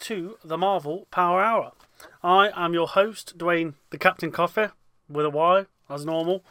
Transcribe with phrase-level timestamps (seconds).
[0.00, 1.72] to the Marvel Power Hour.
[2.22, 4.68] I am your host, Dwayne the Captain Coffee,
[5.08, 6.42] with a Y, as normal.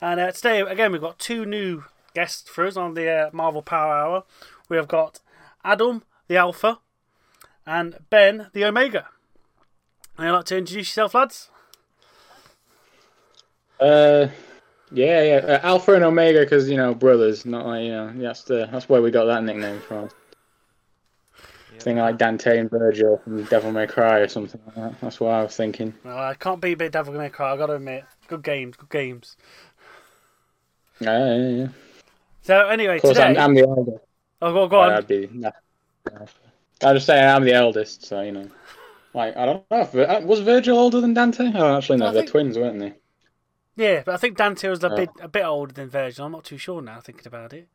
[0.00, 1.84] And uh, today, again, we've got two new
[2.14, 4.24] guests for us on the uh, Marvel Power Hour.
[4.68, 5.20] We have got
[5.64, 6.80] Adam, the Alpha,
[7.66, 9.08] and Ben, the Omega.
[10.18, 11.50] You like to introduce yourself, lads?
[13.80, 14.28] Uh,
[14.90, 18.42] yeah, yeah, uh, Alpha and Omega, because you know brothers, not like you know that's
[18.42, 20.08] the that's where we got that nickname from.
[21.80, 25.00] Thing like Dante and Virgil from Devil May Cry or something like that.
[25.00, 25.94] That's what I was thinking.
[26.04, 28.04] Well, I can't be a bit Devil May Cry, i got to admit.
[28.26, 29.36] Good games, good games.
[31.00, 31.68] Yeah, yeah, yeah.
[32.42, 33.28] So, anyway, Of course, today.
[33.28, 34.04] I'm, I'm the eldest.
[34.42, 34.92] Oh, go, go on.
[34.92, 35.28] I'd be.
[35.32, 35.50] Nah.
[36.82, 38.48] I just say I'm the eldest, so you know.
[39.14, 39.80] Like I don't know.
[39.80, 41.50] If, uh, was Virgil older than Dante?
[41.50, 42.94] Don't actually no, I They're think- twins, weren't they?
[43.76, 44.96] Yeah, but I think Dante was a Oh.
[44.96, 46.26] bit a bit older than Virgil.
[46.26, 47.68] I'm not too sure now, thinking about it.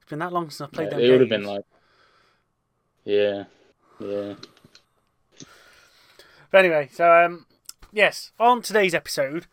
[0.00, 1.64] It's been that long since I've played Yeah, them it would have been like.
[3.04, 3.44] Yeah,
[4.00, 4.34] yeah.
[6.50, 7.46] But anyway, so um,
[7.92, 9.46] yes, on today's episode,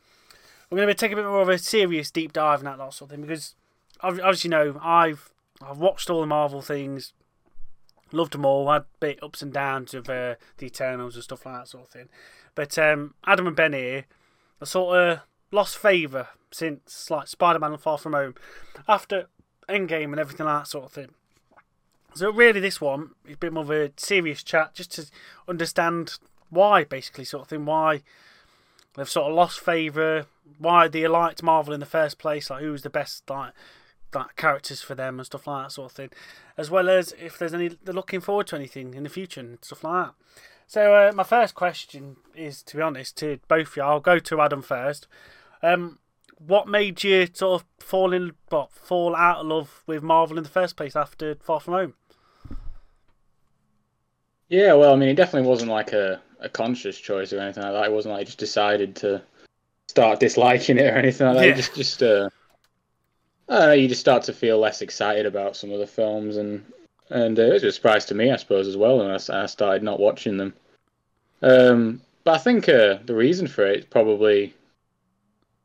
[0.70, 2.78] we're going to be taking a bit more of a serious deep dive and that
[2.94, 3.56] sort of thing because,
[4.02, 7.14] obviously, you know, I've I've watched all the Marvel things,
[8.12, 11.56] loved them all, had bit ups and downs of uh, the Eternals and stuff like
[11.56, 12.10] that sort of thing.
[12.56, 14.06] But um, Adam and Ben here
[14.62, 15.20] are sort of
[15.52, 18.36] lost favour since like Spider-Man and Far From Home,
[18.88, 19.28] after
[19.68, 21.10] Endgame and everything like that sort of thing.
[22.14, 25.06] So really, this one is a bit more of a serious chat, just to
[25.48, 26.18] understand
[26.50, 27.66] why, basically, sort of thing.
[27.66, 28.02] Why
[28.96, 30.26] they've sort of lost favour.
[30.58, 32.50] Why they liked Marvel in the first place.
[32.50, 33.54] Like who was the best like
[34.14, 36.10] like characters for them and stuff like that sort of thing.
[36.58, 39.58] As well as if there's any they're looking forward to anything in the future and
[39.62, 40.14] stuff like that.
[40.68, 43.84] So uh, my first question is, to be honest, to both of you.
[43.84, 45.08] I'll go to Adam first.
[45.62, 46.00] Um,
[46.38, 50.44] what made you sort of fall in, what, fall out of love with Marvel in
[50.44, 51.94] the first place after Far From Home?
[54.52, 57.72] Yeah, well, I mean, it definitely wasn't like a, a conscious choice or anything like
[57.72, 57.86] that.
[57.86, 59.22] It wasn't like I just decided to
[59.88, 61.48] start disliking it or anything like that.
[61.48, 61.54] Yeah.
[61.54, 62.30] Just, just, uh,
[63.48, 66.36] I don't know, you just start to feel less excited about some of the films,
[66.36, 66.66] and
[67.10, 69.84] and uh, it was a surprise to me, I suppose, as well, when I started
[69.84, 70.54] not watching them.
[71.42, 74.54] Um, but I think uh, the reason for it is probably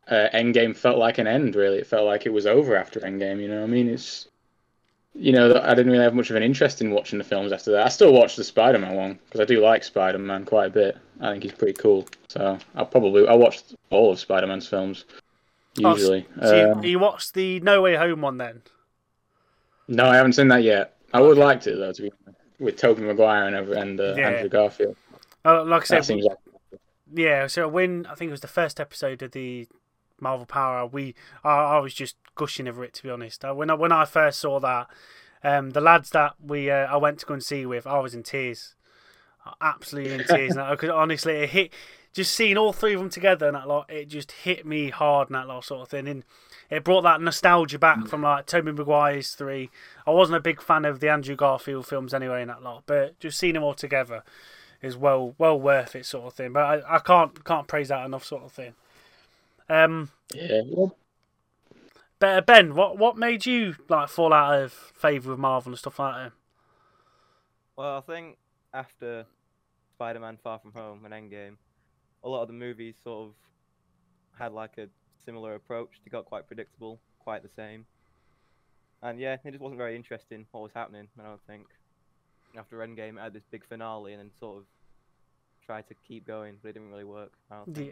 [0.06, 1.56] uh, Endgame felt like an end.
[1.56, 3.40] Really, it felt like it was over after Endgame.
[3.40, 4.28] You know, what I mean, it's
[5.18, 7.72] you know, I didn't really have much of an interest in watching the films after
[7.72, 7.86] that.
[7.86, 10.98] I still watch the Spider-Man one because I do like Spider-Man quite a bit.
[11.20, 12.06] I think he's pretty cool.
[12.28, 15.04] So I probably I watched all of Spider-Man's films
[15.84, 16.26] Oh, usually.
[16.42, 18.62] So Um, you, you watched the No Way Home one then?
[19.88, 20.96] no, I haven't seen that yet.
[21.12, 24.28] I would like to though, to be honest, with Tobey Maguire and and uh, Yeah.
[24.30, 24.96] Andrew Garfield.
[25.44, 26.38] Uh, like I That said, seems like
[27.14, 29.68] Yeah, so when I think it was the first episode of the
[30.20, 33.44] Marvel Power, we I, I was just gushing over it to be honest.
[33.44, 34.88] Uh, when I when I first saw that,
[35.42, 38.14] um, the lads that we uh, I went to go and see with, I was
[38.14, 38.74] in tears,
[39.60, 40.56] absolutely in tears.
[40.56, 41.72] and because honestly, it hit
[42.16, 45.28] just seeing all three of them together and that lot, it just hit me hard
[45.28, 46.08] and that lot sort of thing.
[46.08, 46.24] And
[46.70, 49.70] it brought that nostalgia back from like Tobey Maguire's three.
[50.06, 53.20] I wasn't a big fan of the Andrew Garfield films anyway in that lot, but
[53.20, 54.24] just seeing them all together
[54.80, 56.54] is well well worth it sort of thing.
[56.54, 58.74] But I, I can't can't praise that enough sort of thing.
[59.68, 60.62] Um, yeah.
[62.18, 66.14] Ben, what what made you like fall out of favour with Marvel and stuff like
[66.14, 66.32] that?
[67.76, 68.38] Well, I think
[68.72, 69.26] after
[69.94, 71.56] Spider-Man: Far From Home and Endgame,
[72.24, 73.34] a lot of the movies sort of
[74.38, 74.88] had like a
[75.26, 75.90] similar approach.
[76.04, 77.84] They got quite predictable, quite the same,
[79.02, 81.08] and yeah, it just wasn't very interesting what was happening.
[81.20, 81.66] I don't think
[82.58, 84.64] after Endgame, it had this big finale, and then sort of
[85.64, 87.32] tried to keep going, but it didn't really work.
[87.50, 87.60] I.
[87.74, 87.90] Yeah.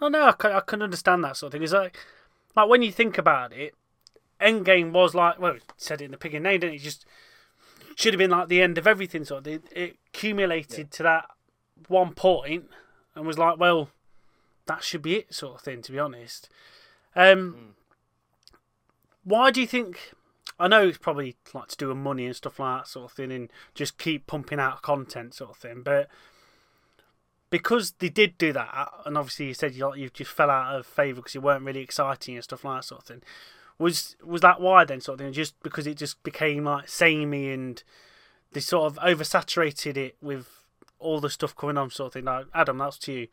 [0.00, 1.62] Oh no, I can, I can understand that sort of thing.
[1.62, 1.98] It's like
[2.56, 3.74] like when you think about it,
[4.40, 6.78] Endgame was like well, said it in the pig and name, didn't it?
[6.78, 7.04] It Just
[7.94, 9.24] should have been like the end of everything.
[9.24, 9.62] Sort of thing.
[9.72, 11.26] It accumulated to that
[11.88, 12.70] one point
[13.14, 13.90] and was like, well,
[14.66, 15.82] that should be it, sort of thing.
[15.82, 16.48] To be honest,
[17.14, 17.72] um, Mm.
[19.24, 20.12] why do you think?
[20.58, 23.16] I know it's probably like to do with money and stuff like that sort of
[23.16, 25.82] thing, and just keep pumping out content sort of thing.
[25.82, 26.08] But
[27.58, 30.86] because they did do that, and obviously you said you you just fell out of
[30.86, 33.22] favour because you weren't really exciting and stuff like that sort of thing.
[33.78, 35.32] Was was that why then sort of thing?
[35.32, 37.82] Just because it just became like samey and
[38.52, 40.48] they sort of oversaturated it with
[40.98, 42.24] all the stuff coming on sort of thing.
[42.24, 43.28] Like Adam, that's to you.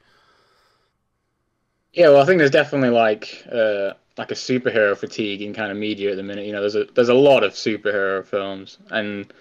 [1.94, 5.78] Yeah, well, I think there's definitely like uh, like a superhero fatigue in kind of
[5.78, 6.46] media at the minute.
[6.46, 9.32] You know, there's a there's a lot of superhero films, and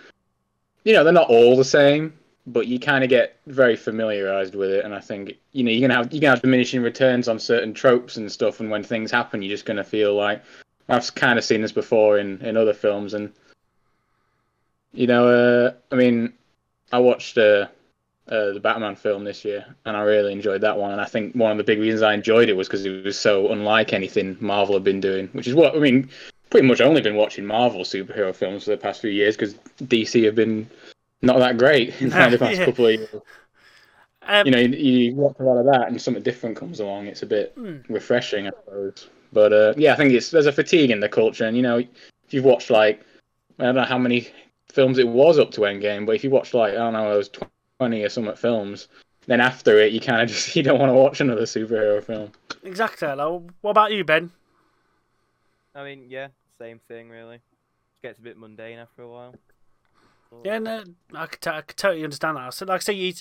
[0.84, 2.12] you know they're not all the same,
[2.47, 4.85] but you kind of get very familiarized with it.
[4.85, 7.75] And I think you know you're gonna have you're gonna have diminishing returns on certain
[7.75, 8.61] tropes and stuff.
[8.61, 10.43] And when things happen, you're just gonna feel like
[10.89, 13.33] I've kind of seen this before in in other films, and
[14.93, 16.33] you know, uh, I mean,
[16.93, 17.69] I watched uh,
[18.29, 20.93] uh, the Batman film this year, and I really enjoyed that one.
[20.93, 23.19] And I think one of the big reasons I enjoyed it was because it was
[23.19, 26.11] so unlike anything Marvel had been doing, which is what I mean.
[26.50, 29.55] Pretty much only been watching Marvel superhero films for the past few years because
[29.85, 30.69] DC have been
[31.23, 32.65] not that great in the past Yeah.
[32.65, 33.09] couple of years.
[34.27, 37.07] Um, You know, you, you watch a lot of that, and something different comes along.
[37.07, 37.79] It's a bit Hmm.
[37.89, 39.09] refreshing, I suppose.
[39.33, 41.79] But uh, yeah, I think it's there's a fatigue in the culture, and you know,
[41.79, 41.89] if
[42.35, 43.05] you've watched like
[43.59, 44.29] I don't know how many
[44.71, 47.31] films it was up to Endgame, but if you watched like I don't know those
[47.79, 48.89] twenty or something films,
[49.27, 52.33] then after it, you kind of just you don't want to watch another superhero film.
[52.63, 53.09] exactly.
[53.09, 53.47] Hello.
[53.61, 54.31] What about you, Ben?
[55.75, 56.29] I mean, yeah,
[56.61, 57.37] same thing really.
[57.37, 57.43] It
[58.03, 59.35] gets a bit mundane after a while.
[60.32, 60.84] But- Yeah, no,
[61.14, 62.55] I could, t- I could totally understand that.
[62.55, 63.12] So, like I say, you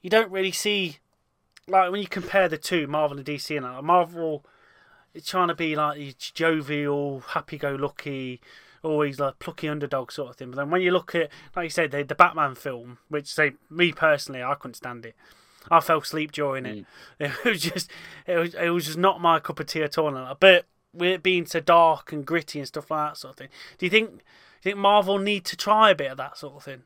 [0.00, 0.98] you don't really see
[1.66, 4.44] like when you compare the two, Marvel and DC, and that, Marvel
[5.14, 8.40] is trying to be like jovial, happy-go-lucky,
[8.82, 10.50] always like plucky underdog sort of thing.
[10.50, 13.52] But then when you look at, like you said, the, the Batman film, which say
[13.70, 15.14] me personally, I couldn't stand it.
[15.70, 16.86] I fell asleep during it.
[17.20, 17.32] Mm.
[17.44, 17.90] It was just,
[18.26, 20.36] it was, it was just not my cup of tea at all.
[20.40, 23.48] But with it being so dark and gritty and stuff like that sort of thing,
[23.76, 24.22] do you think?
[24.58, 26.82] You think Marvel need to try a bit of that sort of thing?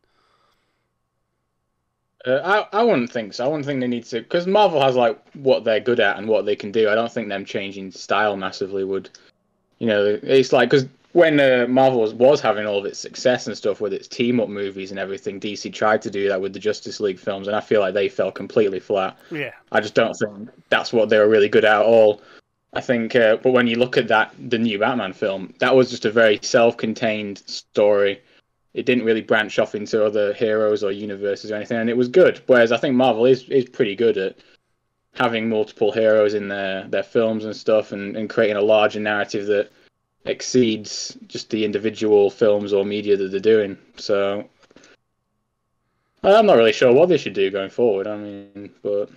[2.26, 3.44] Uh, I I wouldn't think so.
[3.44, 6.28] I wouldn't think they need to because Marvel has like what they're good at and
[6.28, 6.88] what they can do.
[6.88, 9.10] I don't think them changing style massively would.
[9.78, 13.46] You know, it's like because when uh, Marvel was, was having all of its success
[13.46, 16.52] and stuff with its team up movies and everything, DC tried to do that with
[16.52, 19.16] the Justice League films, and I feel like they fell completely flat.
[19.30, 19.52] Yeah.
[19.72, 22.22] I just don't think that's what they were really good at at all.
[22.74, 25.90] I think, uh, but when you look at that, the new Batman film, that was
[25.90, 28.22] just a very self-contained story.
[28.72, 32.08] It didn't really branch off into other heroes or universes or anything, and it was
[32.08, 32.40] good.
[32.46, 34.36] Whereas I think Marvel is is pretty good at
[35.14, 39.46] having multiple heroes in their their films and stuff, and, and creating a larger narrative
[39.48, 39.70] that
[40.24, 43.76] exceeds just the individual films or media that they're doing.
[43.96, 44.48] So
[46.22, 48.06] I'm not really sure what they should do going forward.
[48.06, 49.10] I mean, but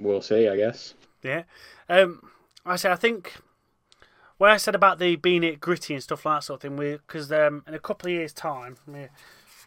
[0.00, 0.94] we'll see, I guess.
[1.22, 1.42] Yeah.
[1.90, 2.30] Um,
[2.64, 3.34] I say I think
[4.38, 6.76] what I said about the being it gritty and stuff like that sort of thing,
[6.76, 8.76] because um, in a couple of years' time,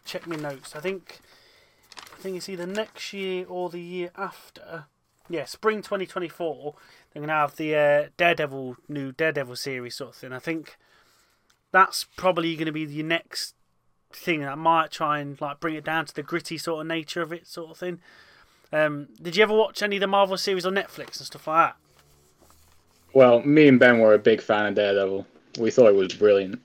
[0.06, 0.74] check my notes.
[0.74, 1.20] I think
[1.96, 4.86] I think it's either next year or the year after.
[5.28, 6.74] Yeah, spring 2024.
[7.12, 10.32] They're gonna have the uh, Daredevil new Daredevil series sort of thing.
[10.32, 10.78] I think
[11.70, 13.54] that's probably to be the next
[14.12, 17.20] thing that might try and like bring it down to the gritty sort of nature
[17.20, 18.00] of it, sort of thing.
[18.72, 21.68] Um, did you ever watch any of the Marvel series on Netflix and stuff like
[21.68, 21.83] that?
[23.14, 25.26] Well, me and Ben were a big fan of Daredevil.
[25.58, 26.60] We thought it was brilliant.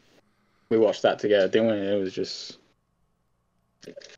[0.70, 1.78] We watched that together, didn't we?
[1.78, 2.58] It was just.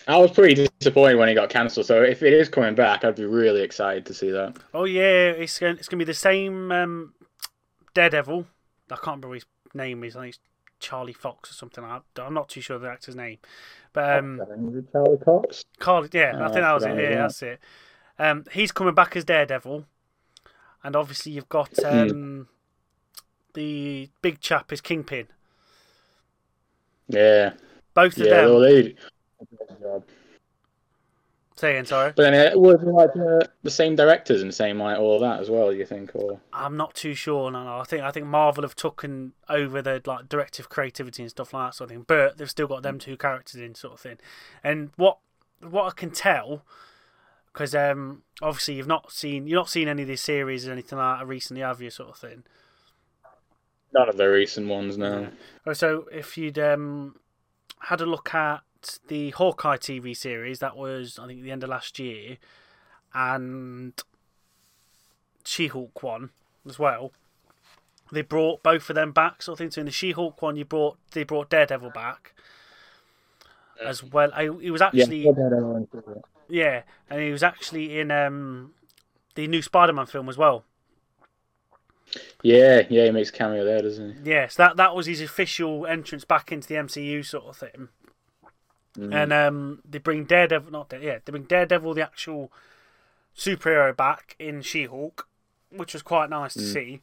[0.08, 1.86] I was pretty disappointed when it got cancelled.
[1.86, 4.56] So if it is coming back, I'd be really excited to see that.
[4.74, 7.14] Oh yeah, it's going it's going to be the same um,
[7.94, 8.48] Daredevil.
[8.90, 10.16] I can't remember his name is.
[10.16, 10.40] I think it's
[10.80, 11.84] Charlie Fox or something.
[11.84, 12.24] like that.
[12.24, 13.38] I'm not too sure the actor's name,
[13.94, 14.42] but um,
[14.92, 15.64] Charlie Cox.
[15.80, 16.90] Carl, yeah, I Oh, think that was it.
[16.90, 17.60] that Yeah, that's it.
[18.20, 19.86] Um, he's coming back as Daredevil,
[20.84, 22.48] and obviously you've got um,
[23.54, 25.28] the big chap is Kingpin.
[27.08, 27.54] Yeah,
[27.94, 28.42] Both of yeah.
[28.42, 28.50] them.
[28.50, 28.96] Well, they.
[31.56, 32.14] Say again, sorry.
[32.16, 35.50] But then it would like uh, the same directors and same like all that as
[35.50, 35.72] well.
[35.72, 37.52] You think, or I'm not too sure.
[37.52, 37.78] No, no.
[37.78, 41.68] I think I think Marvel have taken over the like directive creativity and stuff like
[41.68, 44.18] that sort of thing, but they've still got them two characters in sort of thing.
[44.64, 45.20] And what
[45.62, 46.64] what I can tell,
[47.54, 50.98] because um, obviously you've not seen you've not seen any of these series or anything
[50.98, 51.90] like that recently, have you?
[51.90, 52.44] Sort of thing.
[53.94, 55.28] none of the recent ones now.
[55.66, 57.16] Oh, So if you'd um,
[57.80, 58.62] had a look at
[59.08, 62.38] the Hawkeye TV series, that was I think the end of last year,
[63.14, 63.94] and
[65.44, 66.30] She-Hulk one
[66.68, 67.12] as well.
[68.12, 69.72] They brought both of them back, sort of thing.
[69.72, 72.34] So in the She-Hulk one, you brought they brought Daredevil back
[73.84, 74.32] as well.
[74.34, 75.32] I, he was actually yeah,
[76.50, 78.74] and he was actually in um,
[79.36, 80.64] the new Spider-Man film as well.
[82.44, 84.32] Yeah, yeah, he makes cameo there, doesn't he?
[84.32, 87.90] Yes, that that was his official entrance back into the MCU sort of thing.
[88.98, 89.16] Mm.
[89.16, 92.52] And um, they bring Daredevil, not Dare, yeah, they bring Daredevil, the actual
[93.38, 95.28] superhero, back in She-Hulk,
[95.70, 96.74] which was quite nice to Mm.
[96.74, 97.02] see.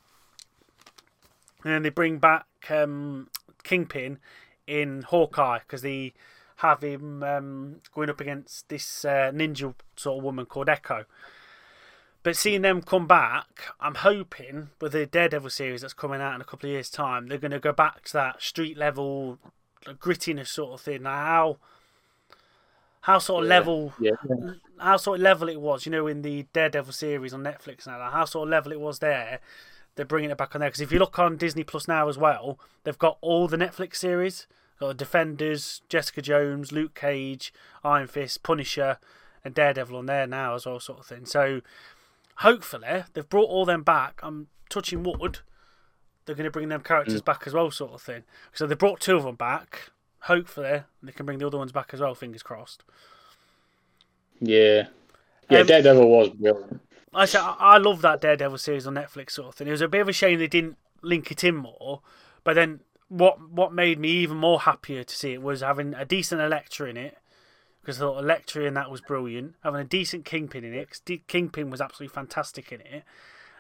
[1.65, 3.31] And then they bring back um,
[3.65, 4.19] Kingpin
[4.67, 6.13] in Hawkeye because they
[6.59, 11.05] have him um, going up against this uh, ninja sort of woman called Echo.
[12.25, 16.41] But seeing them come back, I'm hoping with the Daredevil series that's coming out in
[16.41, 19.39] a couple of years' time, they're going to go back to that street level
[19.87, 21.05] grittiness sort of thing.
[21.05, 21.57] Now, how
[23.03, 23.55] how sort of Yeah.
[23.57, 24.11] level Yeah,
[24.79, 28.11] how sort of level it was, you know, in the Daredevil series on Netflix now,
[28.11, 29.39] how sort of level it was there,
[29.95, 30.71] they're bringing it back on there.
[30.71, 33.97] Because if you look on Disney Plus now as well, they've got all the Netflix
[33.97, 34.49] series
[34.81, 38.99] Got the Defenders, Jessica Jones, Luke Cage, Iron Fist, Punisher,
[39.45, 41.25] and Daredevil on there now as well, sort of thing.
[41.27, 41.63] So
[42.37, 44.21] hopefully they've brought all them back.
[44.23, 45.41] I'm touching wood.
[46.27, 48.23] They're going to bring them characters back as well, sort of thing.
[48.53, 49.91] So they brought two of them back.
[50.23, 52.15] Hopefully they can bring the other ones back as well.
[52.15, 52.85] Fingers crossed.
[54.41, 54.89] Yeah.
[55.51, 56.81] Yeah, Um, Daredevil was brilliant.
[57.15, 57.27] I
[57.59, 59.67] I love that Daredevil series on Netflix sort of thing.
[59.67, 62.03] It was a bit of a shame they didn't link it in more,
[62.45, 66.05] but then what what made me even more happier to see it was having a
[66.05, 67.17] decent Elektra in it
[67.81, 69.55] because I thought Elektra in that was brilliant.
[69.65, 73.05] Having a decent Kingpin in it because Kingpin was absolutely fantastic in it,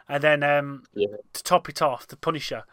[0.08, 1.16] and then um, Yeah.
[1.32, 2.64] to top it off, the Punisher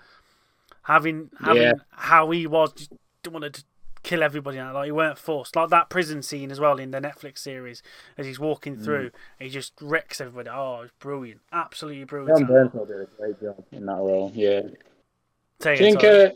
[0.84, 1.74] having having Yeah.
[1.92, 2.92] how he was just
[3.30, 3.64] wanted to
[4.04, 7.00] kill everybody and like he weren't forced like that prison scene as well in the
[7.00, 7.82] Netflix series
[8.20, 12.88] as he's walking through he just wrecks everybody oh it's brilliant absolutely brilliant Jon Bernthal
[12.88, 14.32] did a great job in that role.
[14.36, 14.62] Yeah.
[14.62, 14.76] Do
[15.60, 16.04] Say you it, think?
[16.04, 16.30] Uh,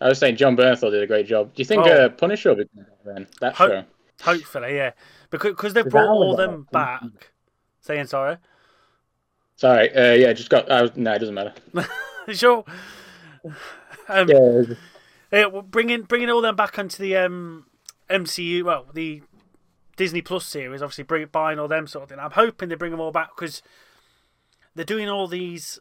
[0.00, 1.54] I was saying Jon Bernthal did a great job.
[1.54, 1.90] Do you think Oh.
[1.90, 2.64] uh, Punisher will be
[3.04, 3.26] then?
[3.40, 3.84] That Ho- show.
[4.22, 4.92] hopefully yeah
[5.30, 7.02] because cause they've brought all them back
[7.80, 8.36] saying sorry
[9.56, 9.92] Sorry.
[9.92, 10.70] Uh, yeah, just got.
[10.70, 11.52] I was, no, it doesn't matter.
[12.32, 12.64] sure
[14.08, 14.62] um, Yeah.
[15.32, 17.66] Yeah, well, bringing bringing all them back onto the um,
[18.08, 19.22] MCU, well, the
[19.96, 22.18] Disney Plus series, obviously bring buying all them sort of thing.
[22.18, 23.60] I'm hoping they bring them all back because
[24.74, 25.78] they're doing all these,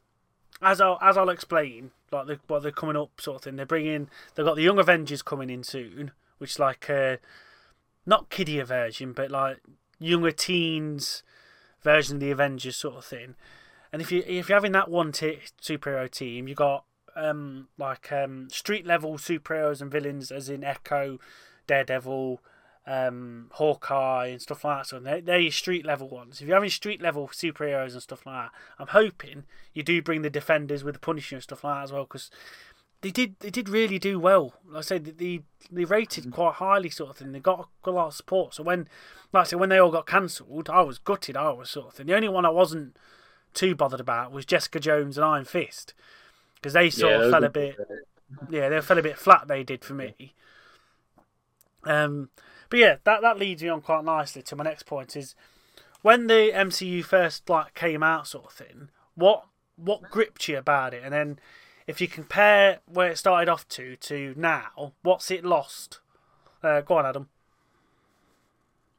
[0.61, 3.55] as I'll as I'll explain, like the, what they're coming up sort of thing.
[3.55, 7.19] They're bringing, they've got the Young Avengers coming in soon, which is like a
[8.05, 9.57] not kiddier version, but like
[9.99, 11.23] younger teens
[11.83, 13.35] version of the Avengers sort of thing.
[13.91, 16.85] And if you if you're having that one t- superhero team, you've got
[17.15, 21.19] um, like um, street level superheroes and villains, as in Echo,
[21.65, 22.41] Daredevil,
[22.87, 24.87] um, Hawkeye, and stuff like that.
[24.87, 26.41] So they're, they're your street level ones.
[26.41, 30.23] If you're having street level superheroes and stuff like that, I'm hoping you do bring
[30.23, 32.31] the Defenders with the Punisher and stuff like that as well, because
[33.01, 34.53] they did they did really do well.
[34.67, 35.41] Like I said, they they,
[35.71, 37.31] they rated quite highly, sort of thing.
[37.31, 38.55] They got, got a lot of support.
[38.55, 38.87] So when,
[39.33, 41.37] like I said, when they all got cancelled, I was gutted.
[41.37, 42.07] I was sort of thing.
[42.07, 42.97] The only one I wasn't
[43.53, 45.93] too bothered about was Jessica Jones and Iron Fist
[46.55, 47.79] because they sort Yeah, of fell a bit
[48.49, 49.47] yeah, they fell a bit flat.
[49.47, 50.33] They did for me.
[51.83, 52.29] Um,
[52.69, 55.35] but yeah, that that leads me on quite nicely to my next point is
[56.01, 58.89] when the MCU first like came out, sort of thing.
[59.15, 59.45] What
[59.75, 61.39] what gripped you about it, and then
[61.87, 65.99] if you compare where it started off to to now, what's it lost?
[66.63, 67.29] Uh, go on, Adam.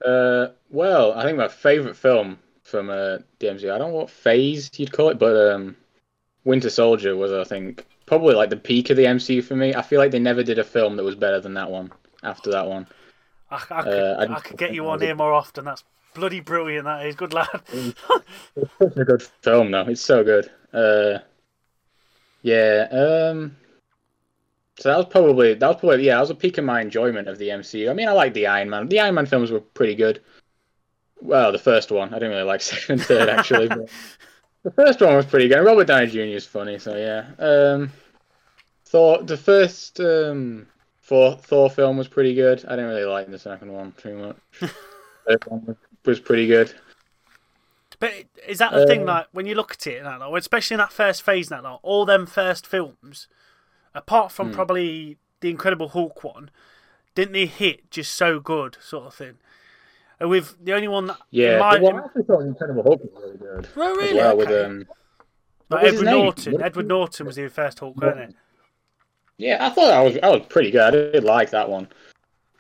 [0.05, 4.71] Uh, well, I think my favorite film from uh, DMZ, I don't know what phase
[4.79, 5.77] you'd call it, but um,
[6.45, 9.75] Winter Soldier was, I think, probably like the peak of the MCU for me.
[9.75, 11.91] I feel like they never did a film that was better than that one.
[12.23, 12.87] After that one,
[13.51, 15.65] I, I could, Uh, I I, could get you on here more often.
[15.65, 16.85] That's bloody brilliant.
[16.85, 17.49] That is good lad.
[17.73, 19.87] it's such a good film, though.
[19.89, 20.51] It's so good.
[20.73, 21.19] Uh,
[22.43, 22.89] yeah.
[22.91, 23.57] Um,
[24.79, 26.15] so that was probably that was probably yeah.
[26.15, 27.91] That was a peak of my enjoyment of the MCU.
[27.91, 28.89] I mean, I like the Iron Man.
[28.89, 30.21] The Iron Man films were pretty good.
[31.21, 32.11] Well, the first one.
[32.11, 33.89] I didn't really like second and third actually, but
[34.63, 35.65] the first one was pretty good.
[35.65, 36.21] Robert Downey Jr.
[36.21, 37.27] is funny, so yeah.
[37.39, 37.91] Um,
[38.85, 39.23] Thor.
[39.23, 40.67] The first um
[41.09, 42.63] Thor Thor film was pretty good.
[42.67, 44.37] I didn't really like the second one too much.
[45.27, 46.75] Third one was, pretty good.
[47.99, 48.13] But
[48.47, 49.03] is that the thing?
[49.03, 51.69] Uh, Like when you look at it, like, especially in that first phase, and that
[51.69, 53.27] like, all them first films,
[53.95, 54.37] apart Hmm.
[54.37, 56.51] from probably the Incredible Hulk one,
[57.15, 59.39] didn't they hit just so good, sort of thing?
[60.21, 61.59] And with the only one that, Yeah.
[61.59, 63.65] my, well, I actually thought Incredible Hulk was really good.
[63.67, 64.53] as really, well okay.
[64.53, 64.79] with um
[65.71, 66.13] like what was his Edward?
[66.19, 66.63] Norton.
[66.63, 68.37] Edward Norton was the first Hulk, wasn't it?
[69.39, 70.83] Yeah I thought that was that was pretty good.
[70.83, 71.89] I did like that one.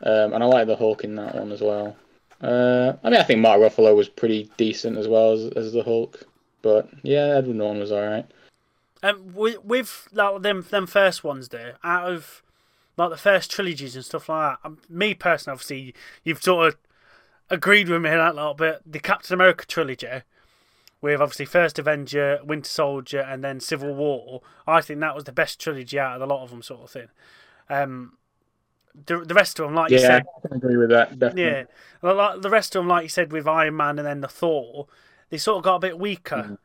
[0.02, 1.97] Um and I like the Hulk in that one as well.
[2.40, 5.82] Uh I mean I think Mark Ruffalo was pretty decent as well as, as the
[5.82, 6.25] Hulk
[6.62, 8.26] but yeah Edward Norton was alright.
[9.02, 12.42] Um, with, with like them them first ones there, out of
[12.97, 14.66] like the first trilogies and stuff like that.
[14.66, 15.94] Um, me personally, obviously,
[16.25, 16.76] you've sort of
[17.49, 20.23] agreed with me on that lot, but the Captain America trilogy,
[21.00, 25.32] with obviously First Avenger, Winter Soldier, and then Civil War, I think that was the
[25.32, 27.08] best trilogy out of a lot of them, sort of thing.
[27.70, 28.14] Um,
[29.06, 31.42] the the rest of them, like you yeah said, I can agree with that definitely
[31.42, 31.64] yeah,
[32.02, 34.86] like the rest of them, like you said, with Iron Man and then the Thor,
[35.30, 36.58] they sort of got a bit weaker.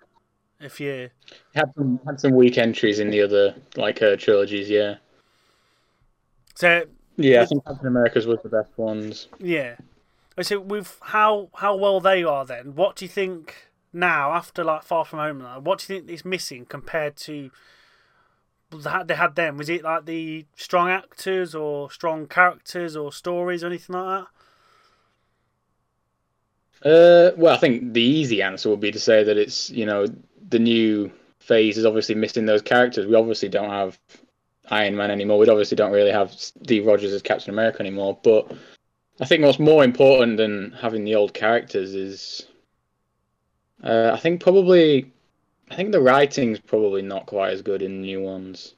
[0.59, 1.09] If you
[1.53, 4.95] had some had some weak entries in the other like uh, trilogies yeah
[6.55, 6.85] so
[7.17, 9.75] yeah I think Captain America's was the best ones Yeah.
[10.41, 14.83] So with how how well they are, then what do you think now after like
[14.83, 15.39] Far From Home?
[15.39, 17.51] Now, what do you think is missing compared to
[18.71, 19.57] that they had then?
[19.57, 24.27] Was it like the strong actors or strong characters or stories or anything like that?
[26.85, 30.05] Uh, well, I think the easy answer would be to say that it's you know
[30.49, 33.05] the new phase is obviously missing those characters.
[33.05, 33.99] We obviously don't have
[34.69, 35.37] Iron Man anymore.
[35.37, 38.17] We obviously don't really have Steve Rogers as Captain America anymore.
[38.23, 38.51] But
[39.19, 42.47] I think what's more important than having the old characters is,
[43.83, 45.11] uh, I think probably,
[45.69, 48.75] I think the writing's probably not quite as good in new ones.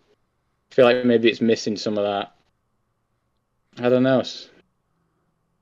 [0.71, 2.33] I feel like maybe it's missing some of that.
[3.77, 4.23] I don't know,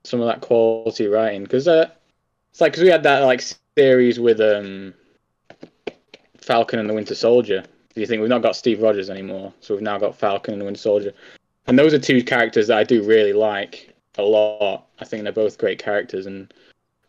[0.04, 1.90] some of that quality writing because uh,
[2.50, 3.42] it's like because we had that like
[3.76, 4.94] series with um,
[6.38, 7.64] Falcon and the Winter Soldier.
[7.94, 9.52] Do you think we've not got Steve Rogers anymore?
[9.60, 11.12] So we've now got Falcon and the Winter Soldier,
[11.66, 14.86] and those are two characters that I do really like a lot.
[15.00, 16.52] I think they're both great characters, and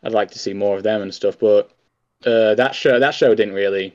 [0.02, 1.38] I'd like to see more of them and stuff.
[1.38, 1.75] But
[2.24, 3.94] uh, that show that show didn't really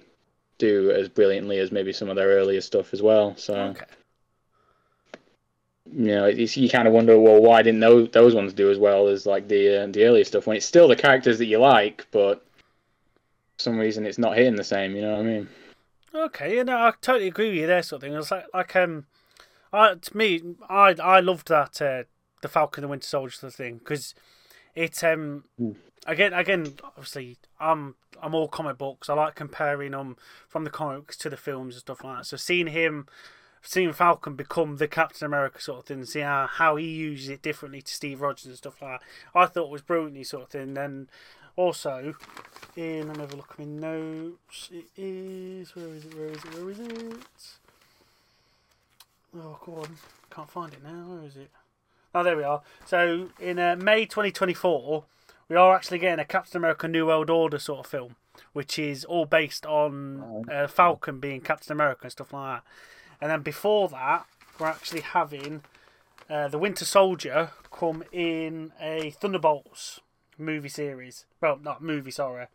[0.58, 3.36] do as brilliantly as maybe some of their earlier stuff as well.
[3.36, 3.86] So Okay.
[5.94, 9.08] you know, you kind of wonder, well, why didn't those those ones do as well
[9.08, 12.08] as like the uh, the earlier stuff when it's still the characters that you like,
[12.12, 12.46] but
[13.58, 14.96] for some reason it's not hitting the same.
[14.96, 15.50] You know what I mean?
[16.14, 18.18] Okay, you know, I totally agree with you there, sort of thing.
[18.18, 19.06] It's like, like um,
[19.74, 22.04] I to me, I I loved that uh,
[22.42, 24.14] the Falcon and the Winter Soldier sort of thing because
[24.76, 25.76] it um Mm.
[26.06, 29.10] Again again obviously I'm I'm all comic books.
[29.10, 30.16] I like comparing them
[30.48, 32.26] from the comics to the films and stuff like that.
[32.26, 33.08] So seeing him,
[33.62, 37.42] seeing Falcon become the Captain America sort of thing, see how, how he uses it
[37.42, 39.08] differently to Steve Rogers and stuff like that,
[39.40, 40.76] I thought was brilliantly sort of thing.
[40.76, 41.10] Then
[41.56, 42.14] also
[42.76, 44.70] in let me have a look at my notes.
[44.72, 46.16] It is where is it?
[46.16, 46.54] Where is it?
[46.56, 47.18] Where is it?
[49.36, 49.98] Oh, go on.
[50.30, 51.06] Can't find it now.
[51.08, 51.50] Where is it?
[52.14, 52.62] Oh, there we are.
[52.86, 55.06] So in uh, May 2024,
[55.52, 58.16] we are actually getting a Captain America New World Order sort of film,
[58.54, 62.64] which is all based on uh, Falcon being Captain America and stuff like that.
[63.20, 64.26] And then before that,
[64.58, 65.64] we're actually having
[66.30, 70.00] uh, the Winter Soldier come in a Thunderbolts
[70.38, 71.26] movie series.
[71.42, 72.48] Well, not movie, sorry.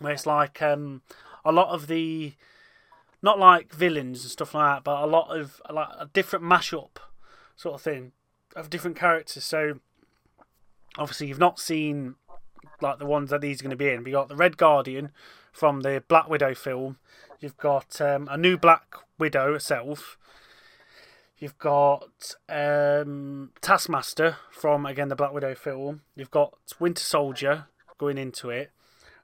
[0.00, 1.02] Where it's like um,
[1.44, 2.32] a lot of the,
[3.22, 6.96] not like villains and stuff like that, but a lot of like a different mashup
[7.54, 8.10] sort of thing
[8.56, 9.44] of different characters.
[9.44, 9.78] So
[10.98, 12.14] obviously you've not seen
[12.80, 14.04] like the ones that these are going to be in.
[14.04, 15.10] We got the Red Guardian
[15.52, 16.98] from the Black Widow film.
[17.40, 20.18] You've got um, a new Black Widow herself.
[21.38, 26.02] You've got um, Taskmaster from again the Black Widow film.
[26.14, 27.66] You've got Winter Soldier
[27.98, 28.70] going into it,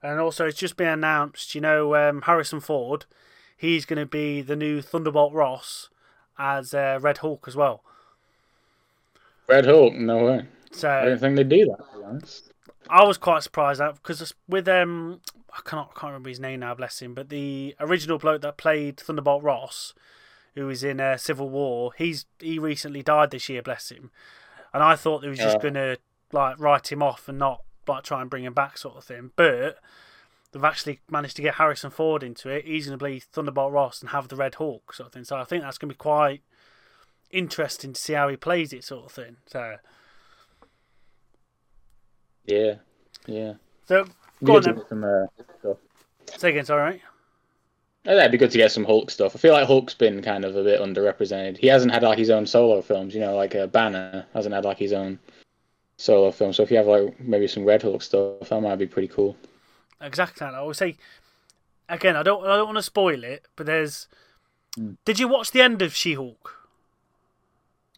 [0.03, 1.55] and also it's just been announced.
[1.55, 3.07] You know um, Harrison Ford,
[3.57, 5.91] he's going to be the new Thunderbolt Ross
[6.39, 7.85] as uh, Red Hulk as well.
[9.49, 10.47] Red Hulk, no way.
[10.73, 11.79] So I didn't think they'd do that.
[11.93, 12.53] To be honest.
[12.89, 15.21] I was quite surprised at because with um
[15.53, 18.57] I cannot I can't remember his name now, bless him, but the original bloke that
[18.57, 19.95] played Thunderbolt Ross,
[20.55, 24.11] who was in uh, Civil War, he's he recently died this year, bless him,
[24.73, 25.71] and I thought they was just Yeah.
[25.71, 25.97] gonna
[26.33, 29.33] like write him off and not like try and bring him back sort of thing,
[29.37, 29.79] but.
[30.51, 32.65] They've actually managed to get Harrison Ford into it.
[32.65, 35.25] He's be Thunderbolt Ross and have the Red Hulk sort of thing.
[35.25, 36.41] So I think that's going to be quite
[37.31, 39.37] interesting to see how he plays it, sort of thing.
[39.47, 39.77] So,
[42.49, 42.75] Yeah,
[43.27, 43.55] yeah.
[43.85, 44.07] so
[44.43, 44.83] go on then.
[44.89, 45.27] some, uh,
[45.61, 45.77] stuff.
[46.37, 47.03] Say again, sorry, mate.
[48.07, 49.37] Uh, That'd be good to get some Hulk stuff.
[49.37, 51.59] I feel like Hulk's been kind of a bit underrepresented.
[51.59, 54.65] He hasn't had like his own solo films, you know, like uh, Banner hasn't had
[54.65, 55.19] like his own
[55.99, 56.55] solo film.
[56.55, 59.37] So if you have like maybe some Red Hulk stuff, that might be pretty cool.
[60.01, 60.47] Exactly.
[60.47, 60.97] I would say
[61.89, 62.17] again.
[62.17, 62.45] I don't.
[62.45, 64.09] I don't want to spoil it, but there's.
[64.77, 64.93] Hmm.
[65.05, 66.55] Did you watch the end of She-Hulk?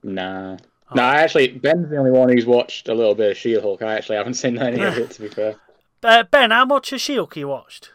[0.02, 0.56] Nah.
[0.90, 0.94] Oh.
[0.96, 3.82] No, I actually Ben's the only one who's watched a little bit of She-Hulk.
[3.82, 5.56] I actually haven't seen any of it to be fair.
[6.02, 7.90] Uh, ben, how much of She-Hulk you watched?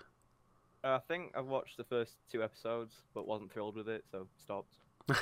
[0.83, 4.75] I think I've watched the first two episodes, but wasn't thrilled with it, so stopped.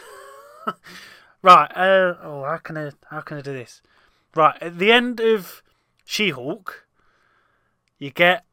[1.44, 1.70] Right.
[1.76, 2.92] Uh, oh, how can I?
[3.12, 3.82] How can I do this?
[4.34, 4.56] Right.
[4.62, 5.62] At the end of
[6.06, 6.88] She-Hulk,
[8.00, 8.46] you get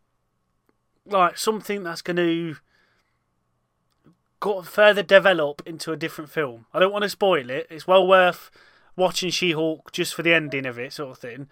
[1.07, 2.57] like something that's going to
[4.41, 6.67] go further develop into a different film.
[6.75, 7.69] I don't want to spoil it.
[7.71, 8.51] It's well worth
[8.97, 11.49] watching She-Hulk just for the ending of it, sort of thing,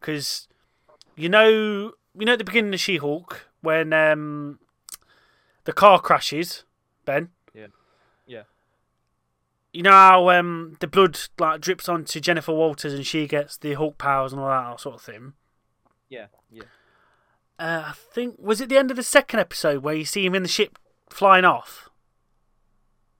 [0.00, 0.48] because
[1.16, 4.58] you know, you know, at the beginning of She-Hulk when um,
[5.64, 6.64] the car crashes,
[7.04, 7.30] Ben.
[7.54, 7.66] Yeah.
[8.26, 8.42] Yeah.
[9.72, 13.74] You know how um, the blood like drips onto Jennifer Walters and she gets the
[13.74, 15.32] Hulk powers and all that sort of thing.
[16.08, 16.64] Yeah, yeah.
[17.58, 20.34] Uh, I think was it the end of the second episode where you see him
[20.34, 20.78] in the ship
[21.08, 21.88] flying off.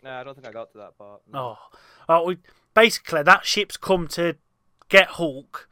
[0.03, 1.23] No, I don't think I got to that part.
[1.33, 1.39] no.
[1.39, 2.39] Oh, oh we,
[2.75, 4.37] basically that ship's come to
[4.89, 5.69] get Hulk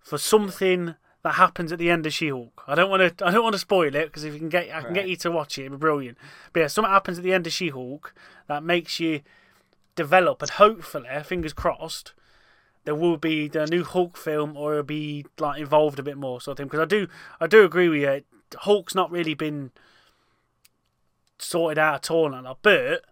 [0.00, 2.64] for something that happens at the end of She-Hulk.
[2.66, 3.26] I don't want to.
[3.26, 5.16] I don't want to spoil it because if you can get, I can get you
[5.16, 5.62] to watch it.
[5.62, 6.18] It'd be brilliant.
[6.52, 8.14] But yeah, something happens at the end of She-Hulk
[8.46, 9.22] that makes you
[9.96, 12.12] develop, and hopefully, fingers crossed,
[12.84, 16.40] there will be the new Hulk film, or it'll be like involved a bit more
[16.40, 16.66] sort of thing.
[16.66, 17.08] Because I do,
[17.40, 18.22] I do agree with you.
[18.58, 19.70] Hulk's not really been
[21.38, 23.02] sorted out at all, now, but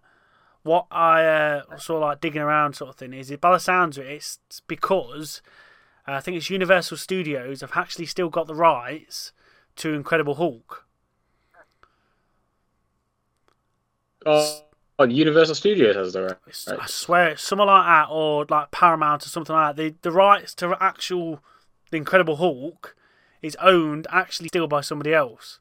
[0.63, 3.97] what I uh, saw like digging around sort of thing is, it, by the sounds
[3.97, 5.41] of it, it's because
[6.07, 9.33] uh, I think it's Universal Studios have actually still got the rights
[9.77, 10.85] to Incredible Hulk.
[14.25, 14.61] Oh,
[14.99, 16.67] oh, Universal Studios has the rights.
[16.67, 19.81] I swear it's something like that, or like Paramount or something like that.
[19.81, 21.41] The the rights to actual
[21.91, 22.95] the Incredible Hulk
[23.41, 25.59] is owned actually still by somebody else.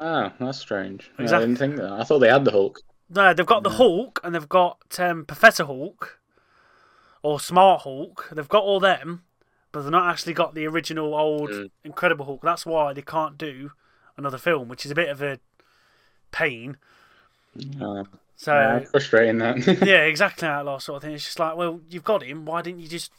[0.00, 1.10] Oh, that's strange.
[1.18, 1.46] I Exactly.
[1.46, 1.92] didn't think that.
[1.92, 2.80] I thought they had the Hulk.
[3.10, 6.20] No, they've got the Hulk and they've got um, Professor Hulk
[7.22, 8.28] or Smart Hulk.
[8.32, 9.24] They've got all them,
[9.72, 11.70] but they've not actually got the original old Mm.
[11.84, 12.42] Incredible Hulk.
[12.42, 13.72] That's why they can't do
[14.16, 15.38] another film, which is a bit of a
[16.32, 16.76] pain.
[17.80, 18.04] Uh,
[18.36, 19.66] So yeah, frustrating that.
[19.86, 21.14] yeah, exactly that last sort of thing.
[21.14, 22.44] It's just like, well, you've got him.
[22.44, 23.10] Why didn't you just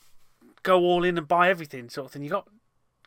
[0.64, 2.24] go all in and buy everything, sort of thing?
[2.24, 2.48] You got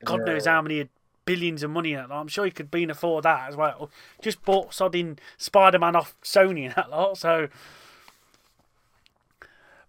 [0.05, 0.89] God knows how many
[1.25, 2.09] billions of money in that.
[2.11, 2.21] lot.
[2.21, 3.91] I'm sure you could been afford that as well.
[4.21, 7.17] Just bought sodding Spider Man off Sony and that lot.
[7.19, 7.49] So,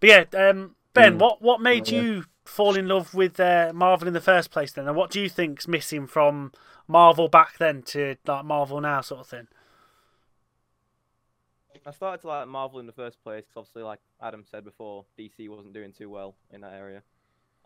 [0.00, 1.20] but yeah, um, Ben, Mm.
[1.20, 2.00] what what made Yeah.
[2.02, 4.72] you fall in love with uh, Marvel in the first place?
[4.72, 6.52] Then, and what do you think's missing from
[6.86, 9.48] Marvel back then to like Marvel now, sort of thing?
[11.86, 15.04] I started to like Marvel in the first place 'cause obviously, like Adam said before,
[15.18, 17.02] DC wasn't doing too well in that area,